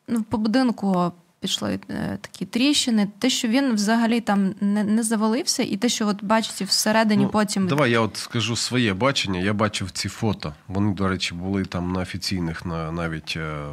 [0.08, 1.12] ну, по будинку
[1.46, 3.08] пішли е, такі тріщини.
[3.20, 7.30] Те, що він взагалі там не, не завалився, і те, що от бачите, всередині Ну,
[7.30, 7.68] потім.
[7.68, 9.40] Давай я от скажу своє бачення.
[9.40, 10.54] Я бачив ці фото.
[10.68, 13.66] Вони, до речі, були там на офіційних, на, навіть е,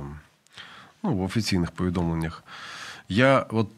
[1.02, 2.44] ну, в офіційних повідомленнях.
[3.08, 3.68] Я от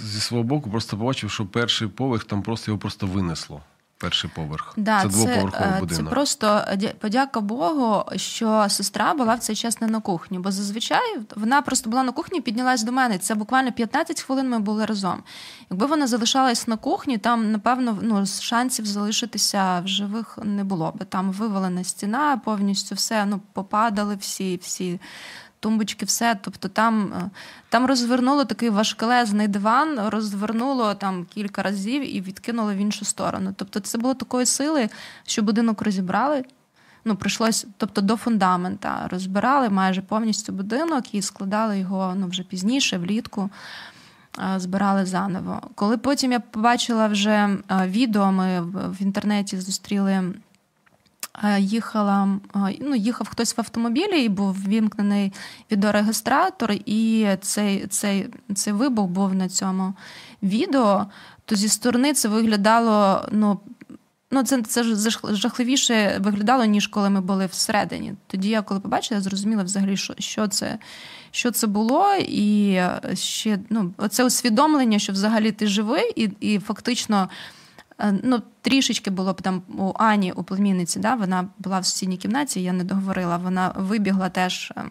[0.00, 3.60] зі свого боку просто побачив, що перший поверх там просто його просто винесло.
[3.98, 4.74] Перший поверх.
[4.76, 6.04] Да, це двоповерховий е, будинок.
[6.04, 10.50] Це просто дя- подяка Богу, що сестра була в цей час не на кухні, бо
[10.50, 13.18] зазвичай вона просто була на кухні, піднялась до мене.
[13.18, 15.22] Це буквально 15 хвилин ми були разом.
[15.70, 21.04] Якби вона залишалась на кухні, там напевно ну, шансів залишитися в живих не було би.
[21.04, 25.00] Там вивалена стіна, повністю все ну попадали всі, всі.
[25.60, 26.38] Тумбочки, все.
[26.42, 27.30] Тобто там, е,
[27.68, 33.54] там розвернуло такий важкелезний диван, розвернуло там кілька разів і відкинуло в іншу сторону.
[33.56, 34.88] Тобто, це було такої сили,
[35.26, 36.44] що будинок розібрали.
[37.04, 42.98] Ну, прийшлось, тобто до фундамента розбирали майже повністю будинок і складали його ну, вже пізніше,
[42.98, 43.50] влітку.
[44.54, 45.60] е, Збирали заново.
[45.74, 50.32] Коли потім я побачила вже е, відео, ми в інтернеті зустріли
[51.58, 55.32] їхала, е, ну, їхав хтось в автомобілі, і був вімкнений
[55.70, 59.94] відеорегістратор, і цей, цей, цей вибух був на цьому
[60.42, 61.06] відео,
[61.44, 63.28] то зі сторони це виглядало.
[63.32, 63.60] ну,
[64.30, 64.84] Ну, це, це
[65.24, 68.14] жахливіше виглядало, ніж коли ми були всередині.
[68.26, 70.78] Тоді я, коли побачила, я зрозуміла взагалі, що, що, це,
[71.30, 72.80] що це було, і
[73.14, 77.28] ще ну, це усвідомлення, що взагалі ти живий, і, і фактично Е,
[78.22, 82.62] Ну, трішечки було б там у Ані, у племінниці, да, вона була в сусідній кімнаті,
[82.62, 83.36] я не договорила.
[83.36, 84.84] Вона вибігла теж, е,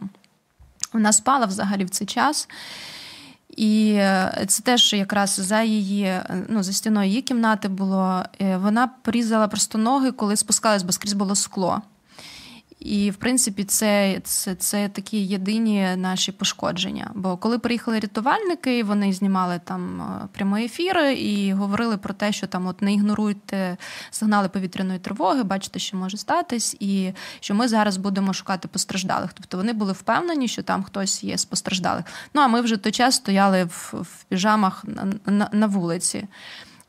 [0.94, 2.48] вона спала взагалі в цей час.
[3.50, 8.24] І е, це теж якраз за її, е, ну, за стіною її кімнати було.
[8.42, 11.82] Е, Вона порізала просто ноги, коли спускалась, бо скрізь було скло.
[12.86, 17.12] І, в принципі, це, це, це такі єдині наші пошкодження.
[17.16, 22.48] Бо коли приїхали рятувальники, вони знімали там е, прямі ефіри і говорили про те, що
[22.48, 23.78] там от не ігноруйте
[24.12, 29.34] сигнали повітряної тривоги, бачите, що може статись, і що ми зараз будемо шукати постраждалих.
[29.34, 32.06] Тобто вони були впевнені, що там хтось є з постраждалих.
[32.34, 36.28] Ну а ми вже той час стояли в, в піжамах на, на, на вулиці.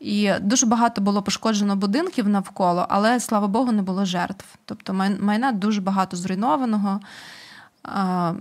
[0.06, 4.44] І дуже багато було пошкоджено будинків навколо, але слава Богу, не було жертв.
[4.64, 7.00] Тобто майна дуже багато зруйнованого.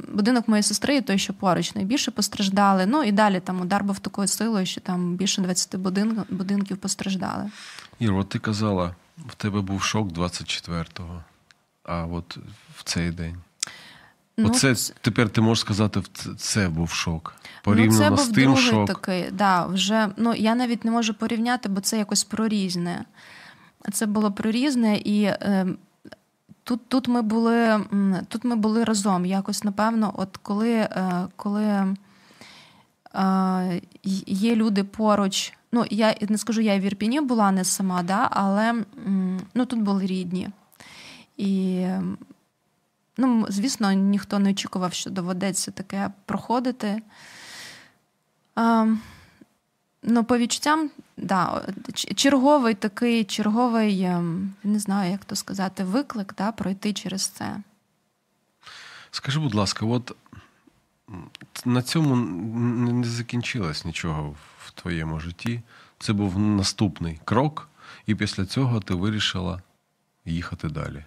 [0.08, 2.86] Будинок моєї сестри, той, що поруч, найбільше постраждали.
[2.86, 7.52] Ну і далі там удар був такою силою, що там більше 20 будин- будинків постраждали.
[8.00, 11.24] Ір, от ти казала, в тебе був шок 24-го,
[11.84, 12.38] а от
[12.76, 13.36] в цей день.
[14.38, 16.02] Ну, Оце тепер ти можеш сказати,
[16.38, 17.36] це, був шок.
[17.66, 18.88] ну, це був з тим другий шок.
[18.88, 19.32] такий.
[19.32, 23.06] Да, вже, ну, я навіть не можу порівняти, бо це якось прорізне.
[23.94, 25.68] Це було прорізне, і е,
[26.64, 27.86] тут, тут, ми були,
[28.28, 29.26] тут ми були разом.
[29.26, 31.96] Якось, напевно, от коли, е, коли
[33.16, 33.82] е,
[34.26, 35.54] є люди поруч.
[35.72, 38.74] Ну, я не скажу, я в Ірпіні була не сама, да, але
[39.54, 40.50] ну, тут були рідні.
[41.38, 41.86] І,
[43.18, 47.02] ну, звісно, ніхто не очікував, що доведеться таке проходити.
[48.56, 48.88] А,
[50.04, 51.62] ну, по відчуттям, да,
[52.16, 57.58] черговий такий, черговий, ем, не знаю, як то сказати, виклик да, пройти через це.
[59.12, 60.16] Скажи, будь ласка, от
[61.66, 62.16] на цьому
[62.92, 65.62] не закінчилось нічого в твоєму житті.
[66.00, 67.70] Це був наступний крок,
[68.06, 69.62] і після цього ти вирішила
[70.26, 71.04] їхати далі.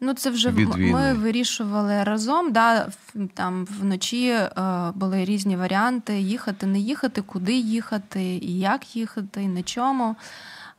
[0.00, 0.92] Ну, це вже Від війни.
[0.92, 2.52] ми вирішували разом.
[2.52, 2.88] Да,
[3.34, 4.50] там вночі е,
[4.94, 10.16] були різні варіанти: їхати, не їхати, куди їхати, і як їхати, і на чому.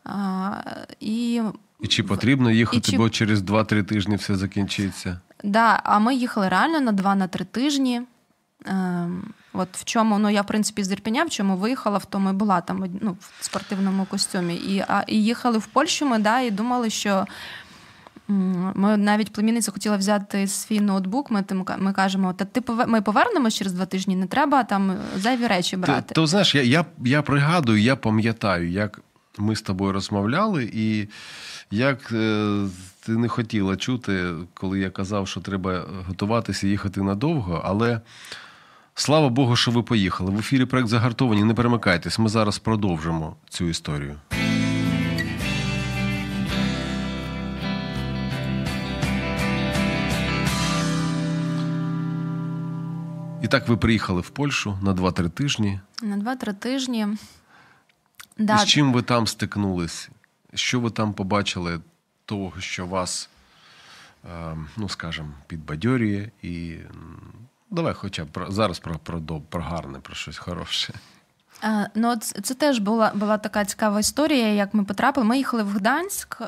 [0.04, 0.52] А,
[1.00, 1.42] і,
[1.80, 5.20] І чи потрібно їхати, чи- бо через 2-3 тижні все закінчиться?
[5.44, 8.02] да, а ми їхали реально на два на три тижні.
[8.66, 12.30] Ем, от в чому, ну я в принципі з Ірпеня, в чому виїхала, в тому
[12.30, 14.56] і була там ну, в спортивному костюмі.
[14.56, 17.26] І, а, і їхали в Польщу ми, да, і думали, що
[18.76, 21.32] ми навіть племінниця хотіла взяти свій ноутбук.
[21.32, 25.48] Ми, тим, ми кажемо, та ти ми повернемось через два тижні, не треба там зайві
[25.48, 26.04] речі брати.
[26.08, 29.02] Ти, то знаєш, я, я, я пригадую, я пам'ятаю, як
[29.38, 31.08] ми з тобою розмовляли, і
[31.72, 32.56] як е,
[33.06, 38.02] ти не хотіла чути, коли я казав, що треба готуватися і їхати надовго, але.
[38.94, 40.32] Слава Богу, що ви поїхали.
[40.32, 41.44] В ефірі проект загартовані.
[41.44, 42.20] Не перемикайтесь.
[42.20, 44.16] Ми зараз продовжимо цю історію.
[53.50, 55.80] Так ви приїхали в Польщу на 2-3 тижні.
[56.02, 57.08] На два-три тижні.
[58.38, 60.10] І з чим ви там стикнулись?
[60.54, 61.80] Що ви там побачили
[62.26, 63.30] того, що вас,
[64.32, 66.30] е, ну скажімо, підбадьорює?
[66.42, 66.76] І
[67.70, 70.94] давай хоча б зараз про, про, про гарне, про щось хороше.
[71.64, 75.28] Е, Ну, це теж була, була така цікава історія, як ми потрапили.
[75.28, 76.42] Ми їхали в Гданськ.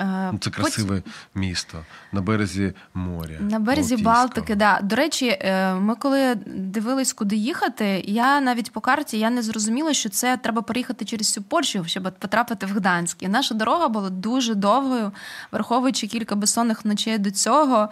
[0.00, 1.02] Е, Ну, Це потім- красиве
[1.34, 1.78] місто
[2.12, 3.36] на березі моря.
[3.40, 4.14] На березі Балтійського.
[4.14, 4.80] Балтики, да.
[4.82, 9.94] До речі, е, ми коли дивились, куди їхати, я навіть по карті я не зрозуміла,
[9.94, 13.22] що це треба переїхати через всю Польщу, щоб потрапити в Гданськ.
[13.22, 15.12] І наша дорога була дуже довгою,
[15.52, 17.88] враховуючи кілька безсонних ночей до цього.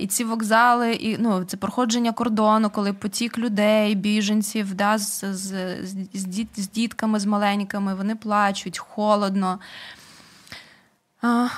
[0.00, 5.54] І ці вокзали, і ну, це проходження кордону, коли потік людей, біженців, да, з, з,
[6.14, 9.58] з, з дітками, з маленькими, вони плачуть, холодно.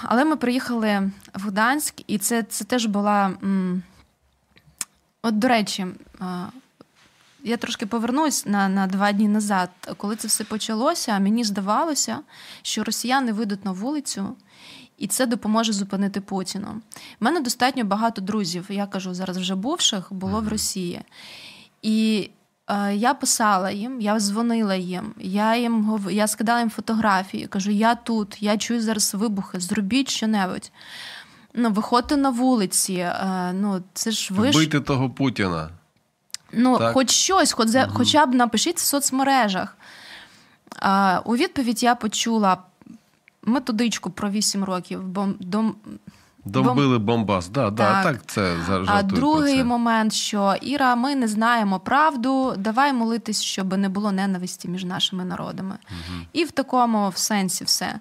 [0.02, 3.32] Але ми приїхали в Гданськ, і це, це теж була.
[5.22, 5.86] От, до речі,
[7.42, 9.70] я трошки повернусь на, на два дні назад.
[9.96, 12.18] Коли це все почалося, мені здавалося,
[12.62, 14.36] що росіяни вийдуть на вулицю,
[14.98, 16.68] і це допоможе зупинити Путіну.
[17.20, 21.00] У мене достатньо багато друзів, я кажу зараз вже бувших, було в Росії.
[21.82, 22.30] І
[22.94, 28.36] я писала їм, я дзвонила їм, я їм я скидала їм фотографії, кажу, я тут,
[28.42, 30.70] я чую зараз вибухи, зробіть що-небудь.
[31.54, 32.94] Ну, виходьте на вулиці.
[32.94, 35.70] Е, ну, це ж ви ж того Путіна.
[36.52, 36.94] Ну, Так.
[36.94, 39.76] хоч щось, хоч, за- хоча б напишіть в соцмережах.
[40.80, 42.56] А, у відповідь я почула
[43.42, 45.02] методичку про 8 років.
[45.02, 45.34] Бом,
[46.44, 47.48] дом, Довбили бомбас.
[47.48, 48.04] Да, да, Так.
[48.04, 49.64] так це за- а другий про це.
[49.64, 55.24] момент, що Іра, ми не знаємо правду, давай молитись, щоб не було ненависті між нашими
[55.24, 55.76] народами.
[56.32, 58.00] І в такому в сенсі все.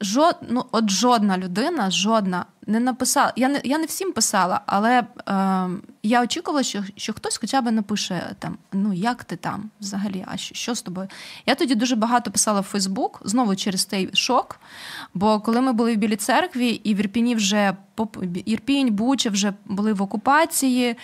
[0.00, 3.32] Жод, ну, от жодна людина, жодна не написала.
[3.36, 5.68] Я не, я не всім писала, але е,
[6.02, 10.36] я очікувала, що, що хтось хоча б напише там: ну як ти там взагалі, а
[10.36, 11.08] що, що з тобою?
[11.46, 14.60] Я тоді дуже багато писала в Фейсбук, знову через той шок.
[15.14, 17.76] Бо коли ми були в Білій церкві, і в Ірпіні вже
[18.44, 20.96] Ірпінь, Буча вже були в окупації.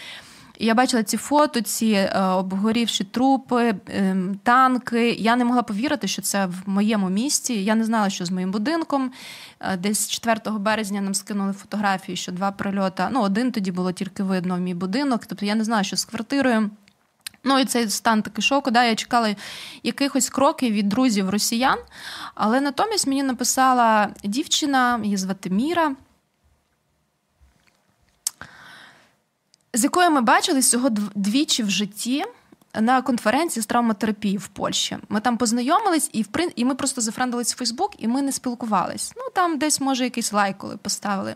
[0.58, 5.10] І Я бачила ці фото, ці е, обгорівші трупи, ем, танки.
[5.10, 7.64] Я не могла повірити, що це в моєму місті.
[7.64, 9.12] Я не знала, що з моїм будинком.
[9.60, 13.08] Е, Десь 4 березня нам скинули фотографії, що два прильоти.
[13.10, 15.26] Ну, один тоді було тільки видно в мій будинок.
[15.26, 16.70] Тобто я не знала, що з квартирою.
[17.44, 18.70] Ну і цей стан такий шоку.
[18.70, 19.36] Да, я чекала
[19.82, 21.78] якихось кроків від друзів росіян.
[22.34, 25.94] Але натомість мені написала дівчина, її звати Міра.
[29.76, 32.24] З якою ми бачились всього двічі в житті
[32.80, 34.96] на конференції з травматерапії в Польщі.
[35.08, 36.50] Ми там познайомились, і в прин...
[36.56, 39.12] і ми просто зафрендились в Фейсбук, і ми не спілкувались.
[39.16, 41.34] Ну там десь, може, якийсь лайк коли поставили.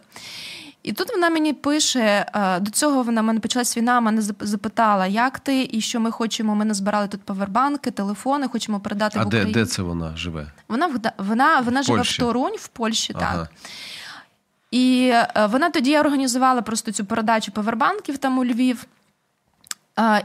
[0.82, 5.06] І тут вона мені пише: е, до цього вона в мене почалась війна, мене запитала,
[5.06, 6.54] як ти, і що ми хочемо.
[6.54, 9.52] Ми назбирали тут павербанки, телефони, хочемо передати А в де, Україну.
[9.60, 10.52] де це вона живе?
[10.68, 13.36] Вона в вона, вона живе в Торунь, в Польщі, Ага.
[13.36, 13.50] так.
[14.70, 18.86] І е, вона тоді організувала просто цю передачу павербанків там у Львів.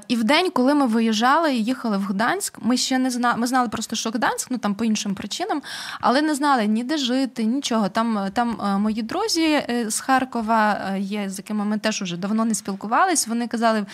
[0.08, 3.38] І в день, коли ми виїжджали і їхали в Гданськ, ми ще не знали.
[3.38, 5.62] Ми знали просто, що Гданськ, ну там по іншим причинам,
[6.02, 7.90] але не знали ні де жити, нічого.
[7.90, 12.18] Там, там е, мої друзі е, з Харкова е, є, з якими ми теж уже
[12.18, 13.28] давно не спілкувались.
[13.28, 13.86] Вони казали: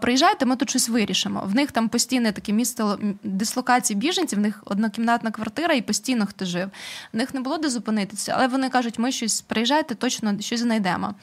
[0.00, 1.42] приїжджайте, ми тут щось вирішимо.
[1.46, 2.84] В них там постійне таке місце
[3.22, 6.70] дислокації біженців, в них однокімнатна квартира і постійно хто жив.
[7.12, 11.14] В них не було де зупинитися, але вони кажуть, ми щось приїжджайте, точно щось знайдемо.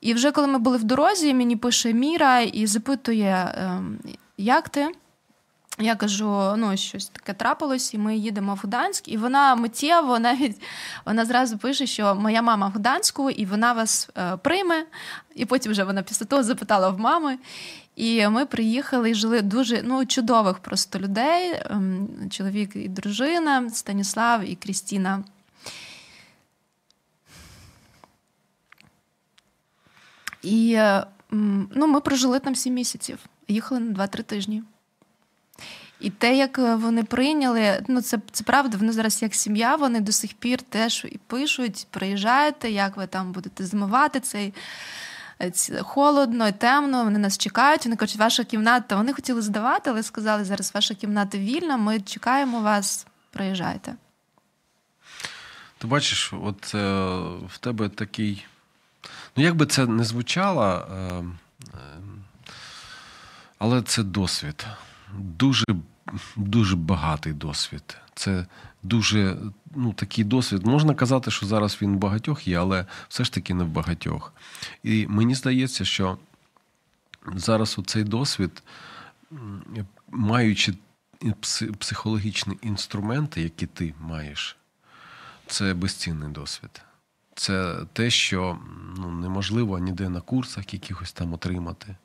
[0.00, 3.98] І вже коли ми були в дорозі, мені пише Міра і запитує, ем,
[4.36, 4.88] як ти?
[5.80, 9.08] Я кажу, ну щось таке трапилось, і ми їдемо в Гданськ.
[9.08, 10.62] І вона миттєво навіть
[11.06, 14.86] вона зразу пише, що моя мама в Гданську, і вона вас е, прийме.
[15.34, 17.38] І потім вже вона після того запитала в мами.
[17.96, 21.62] І ми приїхали і жили дуже ну, чудових просто людей.
[21.70, 25.24] ем, Чоловік і дружина, Станіслав і Крістіна.
[30.42, 33.18] І е, ну, ми прожили там сім місяців,
[33.48, 34.62] їхали на 2-3 тижні.
[36.00, 40.00] І те, як е, вони прийняли, ну це, це правда, вони зараз як сім'я, вони
[40.00, 44.54] до сих пір теж і пишуть, приїжджаєте, як ви там будете змивати цей.
[45.40, 47.84] е, Холодно, темно, вони нас чекають.
[47.84, 48.96] Вони кажуть, ваша кімната.
[48.96, 53.94] Вони хотіли здавати, але сказали, зараз ваша кімната вільна, ми чекаємо вас, приїжджайте.
[55.78, 56.78] Ти бачиш, от е,
[57.48, 58.46] в тебе такий.
[59.38, 61.24] Ну, як би це не звучало, е, е,
[63.58, 64.66] але це досвід.
[65.18, 65.64] Дуже,
[66.36, 67.96] дуже багатий досвід.
[68.14, 68.46] Це
[68.82, 69.36] дуже
[69.74, 70.66] ну, такий досвід.
[70.66, 74.32] Можна казати, що зараз він в багатьох є, але все ж таки не в багатьох.
[74.82, 76.18] І мені здається, що
[77.34, 78.62] зараз цей досвід,
[80.10, 80.74] маючи
[81.78, 84.56] психологічні інструменти, які ти маєш,
[85.46, 86.82] це безцінний досвід.
[87.38, 88.58] Це те, що
[88.98, 91.96] ну, неможливо ніде на курсах якихось там отримати.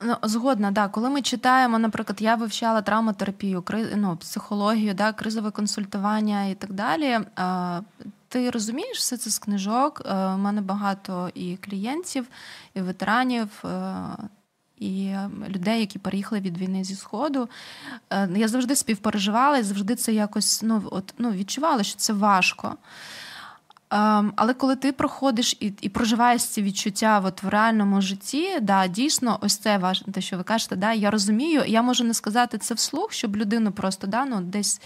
[0.00, 0.88] Ну, згодна, да.
[0.88, 3.88] Коли ми читаємо, наприклад, я вивчала травматерапію, кри...
[3.96, 7.20] ну, психологію, да, кризове консультування і так далі.
[7.36, 7.80] А,
[8.28, 10.02] ти розумієш все це з книжок?
[10.06, 12.26] У мене багато і клієнтів,
[12.74, 13.48] і ветеранів.
[13.64, 14.06] е,
[14.78, 15.14] І
[15.48, 17.48] людей, які переїхали від війни зі Сходу.
[18.10, 22.76] Е, Я завжди співпереживала і завжди це якось ну, от, ну, відчувала, що це важко.
[23.92, 28.86] Ем, але коли ти проходиш і і проживаєш ці відчуття от в реальному житті, да,
[28.86, 32.58] дійсно, ось це ваш, те, що ви кажете, да, я розумію, я можу не сказати
[32.58, 34.80] це вслух, щоб людину просто да, ну, десь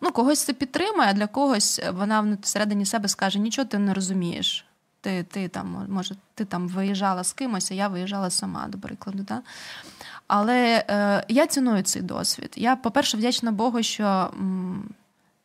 [0.00, 4.64] ну, когось це підтримує, а для когось вона всередині себе скаже, нічого ти не розумієш.
[5.00, 9.22] Ти ти там, може, ти там виїжджала з кимось, а я виїжджала сама, до прикладу.
[9.22, 9.42] Да?
[10.26, 12.52] Але е, я ціную цей досвід.
[12.56, 14.04] Я, по-перше, вдячна Богу, що.
[14.04, 14.88] М,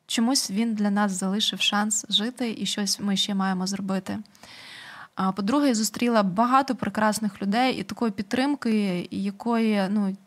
[0.09, 4.19] чомусь він для нас залишив шанс жити і щось ми ще маємо зробити.
[5.35, 10.17] По-друге, я зустріла багато прекрасних людей і такої підтримки, якої, ну.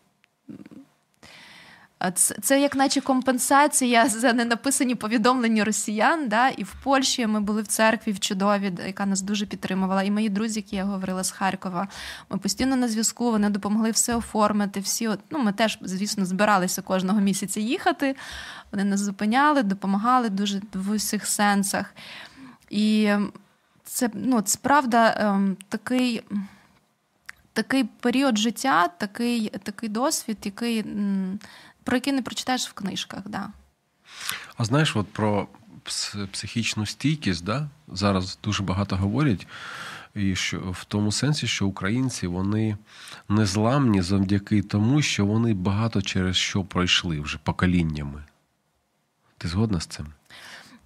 [2.11, 6.29] Це, це як наче компенсація за ненаписані повідомлення росіян.
[6.29, 6.49] Да?
[6.49, 10.03] І в Польщі ми були в церкві в чудові, яка нас дуже підтримувала.
[10.03, 11.87] І мої друзі, які я говорила з Харкова,
[12.29, 14.79] ми постійно на зв'язку, вони допомогли все оформити.
[14.79, 18.15] Всі, ну, Ми теж, звісно, збиралися кожного місяця їхати.
[18.71, 21.95] Вони нас зупиняли, допомагали дуже в усіх сенсах.
[22.69, 23.11] І
[23.83, 26.23] це, ну, це правда ем, такий.
[27.55, 30.85] Такий період життя, такий такий досвід, який
[31.83, 33.21] про який не прочитаєш в книжках.
[33.25, 33.49] Да.
[34.57, 35.47] А знаєш, от про
[36.31, 37.67] психічну стійкість, да?
[37.87, 39.47] зараз дуже багато говорять,
[40.15, 42.77] і що в тому сенсі, що українці вони
[43.29, 48.23] незламні завдяки тому, що вони багато через що пройшли вже поколіннями.
[49.37, 50.05] Ти згодна з цим?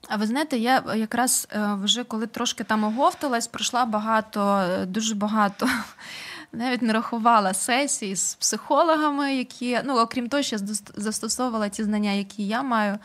[0.09, 5.15] А ви знаєте, я якраз е, вже коли трошки там оговталась, пройшла багато, е, дуже
[5.15, 5.69] багато
[6.57, 10.57] навіть не рахувала сесії з психологами, які, ну окрім того, що
[10.95, 12.97] застосовувала ті знання, які я маю,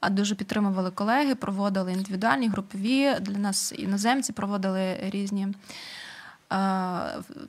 [0.00, 5.48] а дуже підтримували колеги, проводили індивідуальні, групові для нас іноземці проводили різні.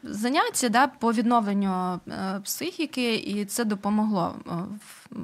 [0.03, 4.51] Заняття да, по відновленню е, психіки, і це допомогло е,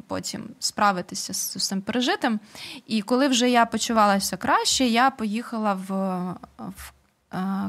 [0.08, 2.40] потім справитися з цим пережитим.
[2.88, 5.90] І коли вже я почувалася краще, я поїхала в
[6.58, 6.92] в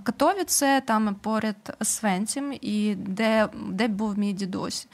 [0.03, 4.87] Катовіце, там поряд Свенцем, і де де був мій дідусь.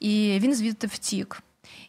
[0.00, 1.42] І він звідти втік.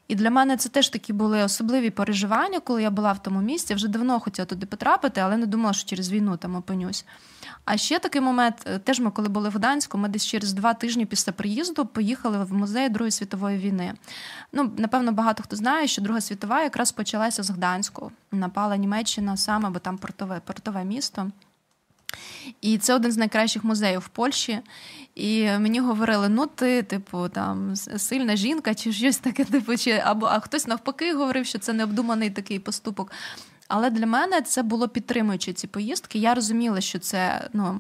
[0.08, 3.74] І для мене це теж такі були особливі переживання, коли я була в тому місці.
[3.74, 7.06] Вже давно хотіла туди потрапити, але не думала, що через війну там опинюсь.
[7.66, 10.74] А ще такий момент, е, теж ми, коли були в Гданську, ми десь через два
[10.74, 13.94] тижні після приїзду поїхали в музей Другої світової війни.
[14.54, 18.12] Ну, напевно, багато хто знає, що Друга світова якраз почалася з Гданську.
[18.32, 21.32] Напала Німеччина саме, бо там портове, портове місто.
[22.62, 24.60] І це один з найкращих музеїв в Польщі.
[25.16, 30.26] І мені говорили: ну ти, типу, там сильна жінка, чи щось таке, типу, чи або
[30.26, 33.12] а хтось навпаки говорив, що це необдуманий такий поступок.
[33.68, 36.20] Але для мене це було підтримуючи ці поїздки.
[36.20, 37.80] Я розуміла, що це ну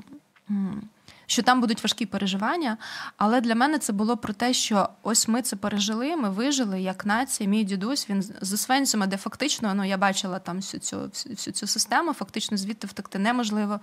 [1.32, 2.78] що там будуть важкі переживання.
[3.18, 7.06] Але для мене це було про те, що ось ми це пережили, ми вижили як
[7.06, 7.50] нація.
[7.50, 11.68] Мій дідусь він з Освенцима, де фактично ну я бачила там всю цю всю цю
[11.68, 13.80] систему, фактично звідти втекти неможливо.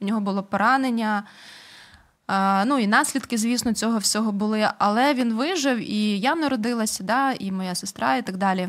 [0.00, 1.24] У нього було поранення.
[2.66, 4.68] Ну і наслідки, звісно, цього всього були.
[4.78, 8.68] Але він вижив, і я народилася, да, і моя сестра, і так далі.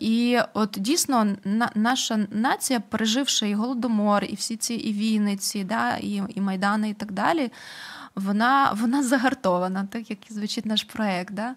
[0.00, 1.36] І от дійсно
[1.74, 6.94] наша нація, переживши і голодомор, і всі ці і війни, да, і і майдани, і
[6.94, 7.52] так далі,
[8.14, 11.34] вона вона загартована, так як і звучить наш проект.
[11.34, 11.54] Да?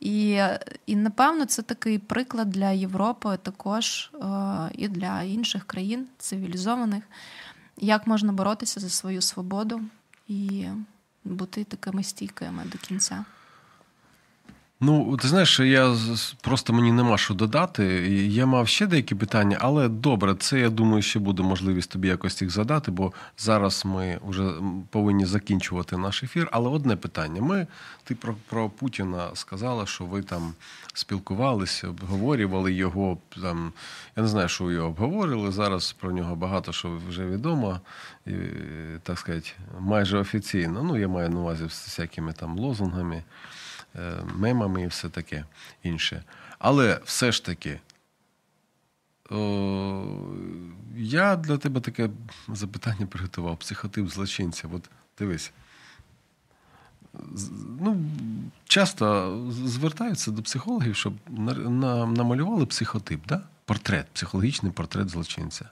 [0.00, 0.40] І,
[0.86, 4.10] і напевно, це такий приклад для Європи, також
[4.72, 7.04] і для інших країн цивілізованих,
[7.76, 9.80] як можна боротися за свою свободу
[10.28, 10.66] і
[11.24, 13.24] бути такими стійкими до кінця.
[14.80, 15.96] Ну, ти знаєш, я
[16.40, 17.84] просто мені нема що додати.
[18.26, 22.42] Я мав ще деякі питання, але добре, це я думаю, ще буде можливість тобі якось
[22.42, 24.52] їх задати, бо зараз ми вже
[24.90, 26.48] повинні закінчувати наш ефір.
[26.52, 27.66] Але одне питання: ми
[28.04, 30.54] ти про, про Путіна сказала, що ви там
[30.94, 33.18] спілкувалися, обговорювали його.
[33.42, 33.72] Там
[34.16, 35.52] я не знаю, що ви його обговорили.
[35.52, 37.80] Зараз про нього багато що вже відомо,
[38.26, 38.32] і,
[39.02, 39.50] так сказати,
[39.80, 40.82] майже офіційно.
[40.82, 43.22] Ну, я маю на увазі з всякими там лозунгами.
[43.98, 45.44] Е, мемами і все таке
[45.82, 46.22] інше.
[46.58, 47.80] Але все ж таки,
[49.30, 50.04] о,
[50.96, 52.10] я для тебе таке
[52.48, 54.68] запитання приготував: психотип злочинця.
[54.72, 55.52] От дивись.
[57.80, 58.04] Ну,
[58.64, 63.42] Часто звертаються до психологів, щоб намалювали психотип, да?
[63.64, 65.70] портрет, психологічний портрет злочинця.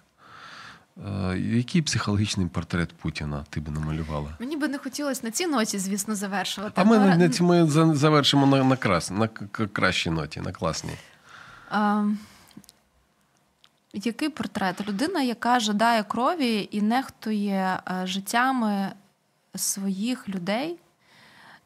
[1.05, 4.36] Е, Який психологічний портрет Путіна ти би намалювала?
[4.40, 6.80] Мені би не хотілося на цій ноті, звісно, завершувати.
[6.80, 9.28] А ми, не- ми завершимо на, на, крас, на
[9.72, 10.97] кращій ноті, на класній.
[11.70, 12.05] А,
[13.92, 14.88] який портрет?
[14.88, 18.92] Людина, яка жадає крові і нехтує е, життями
[19.55, 20.76] своїх людей,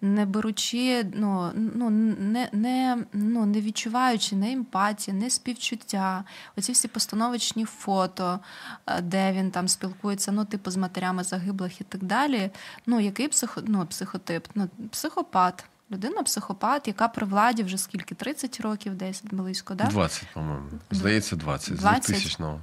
[0.03, 6.24] не беручи, ну, ну, не, не, ну, не відчуваючи не емпатії, не співчуття.
[6.57, 8.40] Оці всі постановочні фото,
[8.86, 12.51] е, де він там спілкується, ну, типу, з матерями загиблих і так далі.
[12.86, 14.46] Ну, який психо, ну, психотип?
[14.55, 15.64] Ну, психопат.
[15.92, 18.14] Людина психопат, яка при владі вже скільки?
[18.14, 19.84] 30 років десь близько, да?
[19.84, 20.68] 20, по-моєму.
[20.90, 21.74] Здається, 20.
[21.74, 22.16] 20?
[22.16, 22.61] З 2000-го.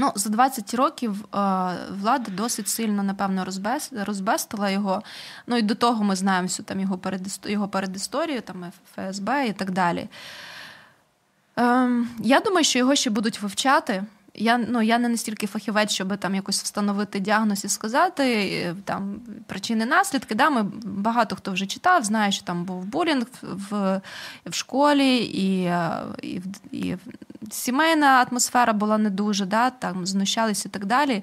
[0.00, 1.26] Ну, за 20 років е,
[1.90, 5.02] влада досить сильно, напевно, розбес, розбестила його.
[5.46, 7.20] Ну і до того ми знаємо всю там його перед...
[7.44, 10.08] його передісторію, там ФСБ і так далі.
[11.56, 14.04] Ем, я думаю, що його ще будуть вивчати.
[14.34, 19.20] Я, ну, я не настільки фахівець, щоб там якось встановити діагноз і сказати е, там
[19.46, 20.34] причини наслідки.
[20.34, 24.00] Да, ми багато хто вже читав, знає, що там був булінг в,
[24.46, 26.40] в, школі, і, е, і,
[26.72, 26.96] і
[27.50, 31.22] сімейна атмосфера була не дуже, да, там знущалися і так далі.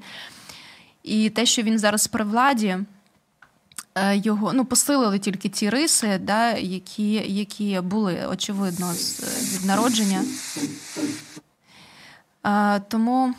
[1.04, 2.78] І те, що він зараз при владі,
[3.96, 10.24] е, його ну, посилили тільки ті риси, да, які, які були очевидно з, від народження.
[12.88, 13.34] Тому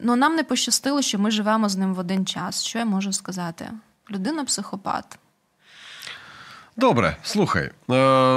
[0.00, 2.64] ну, нам не пощастило, що ми живемо з ним в один час.
[2.64, 3.70] Що я можу сказати?
[4.10, 5.18] Людина психопат.
[6.76, 7.64] Добре, слухай.
[7.64, 7.72] Е,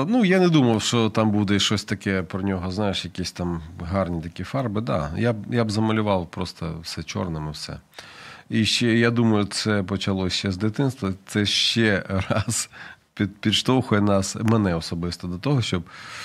[0.07, 4.21] ну, я не думав, що там буде щось таке про нього, знаєш, якісь там гарні
[4.21, 4.81] такі фарби.
[4.81, 7.79] Да, я, б- я б замалював просто все чорним і все.
[8.49, 11.13] І ще, я думаю, це почалося ще з дитинства.
[11.25, 12.69] Це ще раз
[13.13, 15.83] під, підштовхує нас, мене особисто, до того, щоб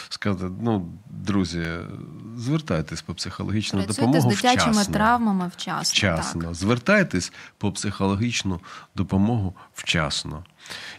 [0.08, 1.66] сказати: ну, друзі,
[2.36, 4.94] звертайтесь по психологічну Працюйте з дитячими вчасно.
[4.94, 5.82] травмами вчасно.
[5.82, 6.42] Вчасно.
[6.42, 6.54] Так.
[6.54, 8.60] Звертайтесь по психологічну
[8.94, 10.44] допомогу вчасно.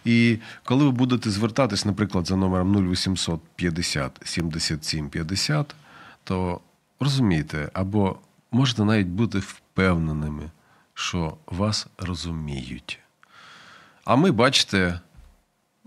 [0.05, 5.75] І коли ви будете звертатись, наприклад, за номером 0800 50 77 50,
[6.23, 6.59] то
[6.99, 8.15] розумійте, або
[8.51, 10.51] можете навіть бути впевненими,
[10.93, 12.99] що вас розуміють.
[14.05, 14.99] А ми, бачите,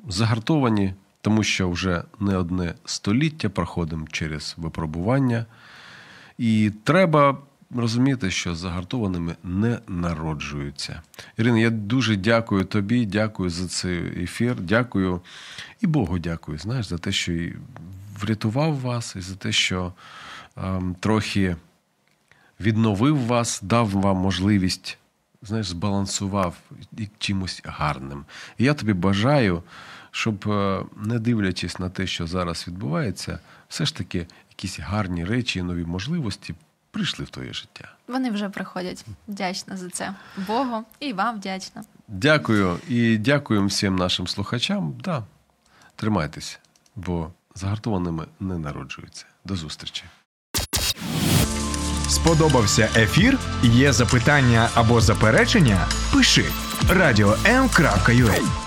[0.08, 5.46] загартовані, тому що вже не одне століття проходимо через випробування.
[6.38, 7.38] І треба
[7.76, 11.02] розуміти, що загартованими не народжуються.
[11.36, 14.56] Ірина, я дуже дякую тобі, дякую за цей ефір.
[14.60, 15.20] Дякую
[15.80, 17.32] і Богу дякую, знаєш, за те, що
[18.20, 19.92] врятував вас, і за те, що
[20.56, 21.56] ем, трохи
[22.60, 24.98] відновив вас, дав вам можливість,
[25.42, 26.56] знаєш, збалансував
[27.18, 28.24] чимось гарним.
[28.58, 29.62] І я тобі бажаю,
[30.12, 33.38] щоб, е, не дивлячись на те, що зараз відбувається,
[33.68, 36.54] все ж таки якісь гарні речі і нові можливості
[36.90, 37.88] прийшли в твоє життя.
[38.08, 39.04] Вони вже приходять.
[39.28, 40.14] Вдячна за це.
[40.46, 41.84] Богу і вам вдячна.
[42.08, 44.94] Дякую і дякуємо всім нашим слухачам.
[45.04, 45.24] Да,
[45.96, 46.58] тримайтесь,
[46.96, 49.26] бо загартованими не народжуються.
[49.44, 50.04] До зустрічі.
[52.08, 53.38] Сподобався ефір?
[53.62, 55.86] Є запитання або заперечення?
[56.12, 56.44] Пиши
[56.88, 58.61] радіом.ua